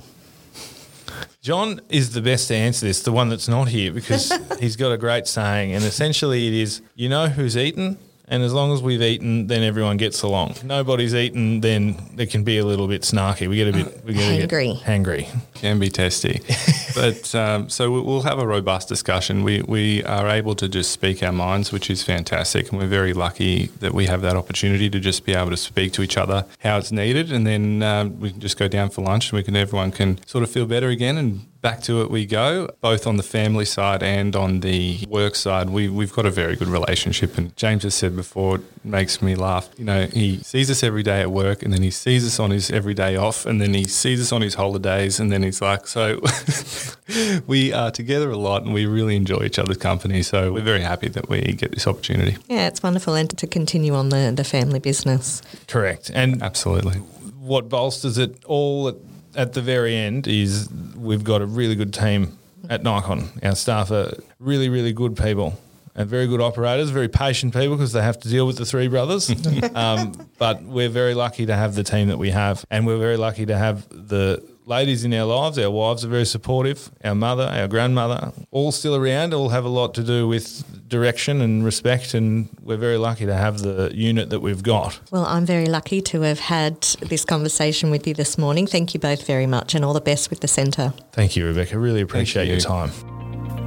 John 1.41 1.81
is 1.89 2.13
the 2.13 2.21
best 2.21 2.47
to 2.47 2.55
answer 2.55 2.85
this, 2.85 3.03
the 3.03 3.11
one 3.11 3.27
that's 3.27 3.49
not 3.49 3.67
here, 3.67 3.91
because 3.91 4.31
he's 4.59 4.77
got 4.77 4.93
a 4.93 4.97
great 4.97 5.27
saying. 5.27 5.73
And 5.73 5.83
essentially, 5.83 6.47
it 6.47 6.53
is 6.53 6.81
you 6.95 7.09
know 7.09 7.27
who's 7.27 7.57
eaten, 7.57 7.97
and 8.29 8.43
as 8.43 8.53
long 8.53 8.73
as 8.73 8.81
we've 8.81 9.01
eaten, 9.01 9.47
then 9.47 9.63
everyone 9.63 9.97
gets 9.97 10.21
along. 10.21 10.55
Nobody's 10.63 11.15
eaten, 11.15 11.61
then 11.61 11.95
it 12.17 12.29
can 12.29 12.43
be 12.43 12.57
a 12.57 12.65
little 12.65 12.87
bit 12.87 13.03
snarky. 13.03 13.47
We 13.47 13.55
get 13.55 13.69
a 13.69 13.71
bit 13.71 14.03
we 14.03 14.13
get 14.13 14.49
Hangry. 14.49 14.71
A 14.71 14.73
bit 14.73 14.83
hangry. 14.83 15.27
Can 15.53 15.79
be 15.79 15.89
testy. 15.89 16.41
but 16.95 17.33
um, 17.35 17.69
so 17.69 17.89
we- 17.91 18.01
we'll 18.01 18.23
have 18.23 18.39
a 18.39 18.45
robust 18.45 18.87
discussion. 18.89 19.43
We, 19.43 19.61
we 19.61 20.03
are 20.03 20.27
able 20.27 20.55
to 20.55 20.67
just 20.67 20.91
speak 20.91 21.23
our 21.23 21.31
minds, 21.31 21.71
which 21.71 21.89
is 21.89 22.03
fantastic. 22.03 22.69
And 22.69 22.79
we're 22.79 22.87
very 22.87 23.13
lucky 23.13 23.67
that 23.79 23.93
we 23.93 24.07
have 24.07 24.21
that 24.23 24.35
opportunity 24.35 24.89
to 24.89 24.99
just 24.99 25.25
be 25.25 25.33
able 25.33 25.51
to 25.51 25.57
speak 25.57 25.93
to 25.93 26.01
each 26.01 26.17
other 26.17 26.45
how 26.59 26.77
it's 26.77 26.91
needed. 26.91 27.31
And 27.31 27.47
then 27.47 27.81
um, 27.83 28.19
we 28.19 28.31
can 28.31 28.39
just 28.41 28.57
go 28.57 28.67
down 28.67 28.89
for 28.89 29.01
lunch 29.03 29.31
and 29.31 29.37
we 29.37 29.43
can, 29.43 29.55
everyone 29.55 29.91
can 29.91 30.19
sort 30.25 30.43
of 30.43 30.51
feel 30.51 30.65
better 30.65 30.89
again 30.89 31.17
and 31.17 31.45
back 31.67 31.81
to 31.81 32.01
it 32.01 32.09
we 32.09 32.25
go, 32.25 32.69
both 32.79 33.05
on 33.05 33.17
the 33.17 33.23
family 33.23 33.65
side 33.65 34.01
and 34.01 34.37
on 34.37 34.61
the 34.61 35.05
work 35.09 35.35
side. 35.35 35.69
We, 35.69 35.89
we've 35.89 36.13
got 36.13 36.25
a 36.25 36.31
very 36.31 36.55
good 36.55 36.69
relationship. 36.69 37.37
And 37.37 37.53
James 37.57 37.83
has 37.83 37.93
said 37.93 38.15
before, 38.15 38.55
it 38.55 38.61
makes 38.85 39.21
me 39.21 39.35
laugh. 39.35 39.67
You 39.77 39.83
know, 39.83 40.05
he 40.05 40.37
sees 40.37 40.71
us 40.71 40.81
every 40.81 41.03
day 41.03 41.19
at 41.19 41.29
work 41.29 41.63
and 41.63 41.73
then 41.73 41.81
he 41.81 41.91
sees 41.91 42.25
us 42.25 42.39
on 42.39 42.51
his 42.51 42.71
every 42.71 42.93
day 42.93 43.17
off 43.17 43.45
and 43.45 43.59
then 43.59 43.73
he 43.73 43.83
sees 43.83 44.21
us 44.21 44.31
on 44.31 44.41
his 44.41 44.53
holidays 44.53 45.19
and 45.19 45.29
then 45.29 45.43
he's 45.43 45.61
like, 45.61 45.87
so 45.87 46.21
we 47.47 47.73
are 47.73 47.91
together 47.91 48.31
a 48.31 48.37
lot 48.37 48.63
and 48.63 48.73
we 48.73 48.85
really 48.85 49.17
enjoy 49.17 49.43
each 49.43 49.59
other's 49.59 49.75
company. 49.75 50.23
So 50.23 50.53
we're 50.53 50.61
very 50.61 50.81
happy 50.81 51.09
that 51.09 51.27
we 51.27 51.41
get 51.41 51.71
this 51.71 51.85
opportunity. 51.85 52.37
Yeah, 52.47 52.67
it's 52.67 52.81
wonderful 52.81 53.13
and 53.15 53.29
to 53.37 53.45
continue 53.45 53.93
on 53.93 54.07
the, 54.07 54.31
the 54.33 54.45
family 54.45 54.79
business. 54.79 55.41
Correct. 55.67 56.11
And 56.13 56.41
Absolutely. 56.41 56.99
what 57.39 57.67
bolsters 57.67 58.17
it 58.17 58.41
all 58.45 58.87
at, 58.87 58.95
at 59.37 59.53
the 59.53 59.61
very 59.61 59.95
end 59.95 60.27
is 60.27 60.67
we've 60.97 61.23
got 61.23 61.41
a 61.41 61.45
really 61.45 61.75
good 61.75 61.93
team 61.93 62.37
at 62.69 62.81
Niecon. 62.83 63.43
Our 63.45 63.55
staff 63.55 63.91
are 63.91 64.11
really, 64.39 64.67
really 64.67 64.91
good 64.91 65.15
people 65.15 65.57
and 65.95 66.09
very 66.09 66.27
good 66.27 66.41
operators, 66.41 66.89
very 66.89 67.07
patient 67.07 67.53
people 67.53 67.77
because 67.77 67.93
they 67.93 68.01
have 68.01 68.19
to 68.19 68.29
deal 68.29 68.45
with 68.45 68.57
the 68.57 68.65
three 68.65 68.87
brothers. 68.87 69.29
um, 69.75 70.13
but 70.37 70.63
we're 70.63 70.89
very 70.89 71.13
lucky 71.13 71.45
to 71.45 71.55
have 71.55 71.75
the 71.75 71.83
team 71.83 72.07
that 72.09 72.17
we 72.17 72.31
have, 72.31 72.65
and 72.69 72.85
we're 72.85 72.99
very 72.99 73.17
lucky 73.17 73.45
to 73.45 73.57
have 73.57 73.87
the 73.89 74.43
ladies 74.65 75.05
in 75.05 75.13
our 75.13 75.25
lives. 75.25 75.57
Our 75.57 75.71
wives 75.71 76.03
are 76.03 76.09
very 76.09 76.25
supportive. 76.25 76.91
Our 77.03 77.15
mother, 77.15 77.43
our 77.43 77.67
grandmother, 77.67 78.33
all 78.51 78.71
still 78.71 78.95
around, 78.95 79.33
all 79.33 79.49
have 79.49 79.65
a 79.65 79.69
lot 79.69 79.93
to 79.95 80.03
do 80.03 80.27
with 80.27 80.76
direction 80.87 81.41
and 81.41 81.65
respect, 81.65 82.13
and 82.13 82.47
we're 82.61 82.77
very 82.77 82.97
lucky 82.97 83.25
to 83.25 83.33
have 83.33 83.59
the 83.59 83.91
unit 83.93 84.29
that 84.29 84.39
we've 84.39 84.63
got. 84.63 84.99
Well, 85.11 85.25
I'm 85.25 85.45
very 85.45 85.65
lucky 85.65 86.01
to 86.01 86.21
have 86.21 86.39
had 86.39 86.81
this 87.01 87.25
conversation 87.25 87.91
with 87.91 88.07
you 88.07 88.13
this 88.13 88.37
morning. 88.37 88.67
Thank 88.67 88.93
you 88.93 88.99
both 88.99 89.27
very 89.27 89.47
much 89.47 89.75
and 89.75 89.83
all 89.83 89.93
the 89.93 90.01
best 90.01 90.29
with 90.29 90.39
the 90.39 90.47
centre. 90.47 90.93
Thank 91.11 91.35
you, 91.35 91.45
Rebecca. 91.45 91.77
Really 91.77 92.01
appreciate 92.01 92.45
you. 92.45 92.53
your 92.53 92.61
time. 92.61 92.91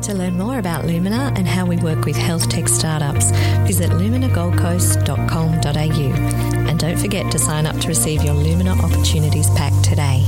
To 0.03 0.15
learn 0.15 0.39
more 0.39 0.59
about 0.59 0.87
Lumina 0.87 1.33
and 1.37 1.47
how 1.47 1.67
we 1.67 1.77
work 1.77 2.07
with 2.07 2.17
health 2.17 2.49
tech 2.49 2.69
startups, 2.69 3.33
visit 3.67 3.91
luminagoldcoast.com.au. 3.91 6.69
And 6.69 6.79
don't 6.79 6.97
forget 6.97 7.31
to 7.33 7.39
sign 7.39 7.67
up 7.67 7.79
to 7.81 7.89
receive 7.89 8.25
your 8.25 8.35
Lumina 8.35 8.73
Opportunities 8.83 9.51
Pack 9.51 9.75
today. 9.83 10.25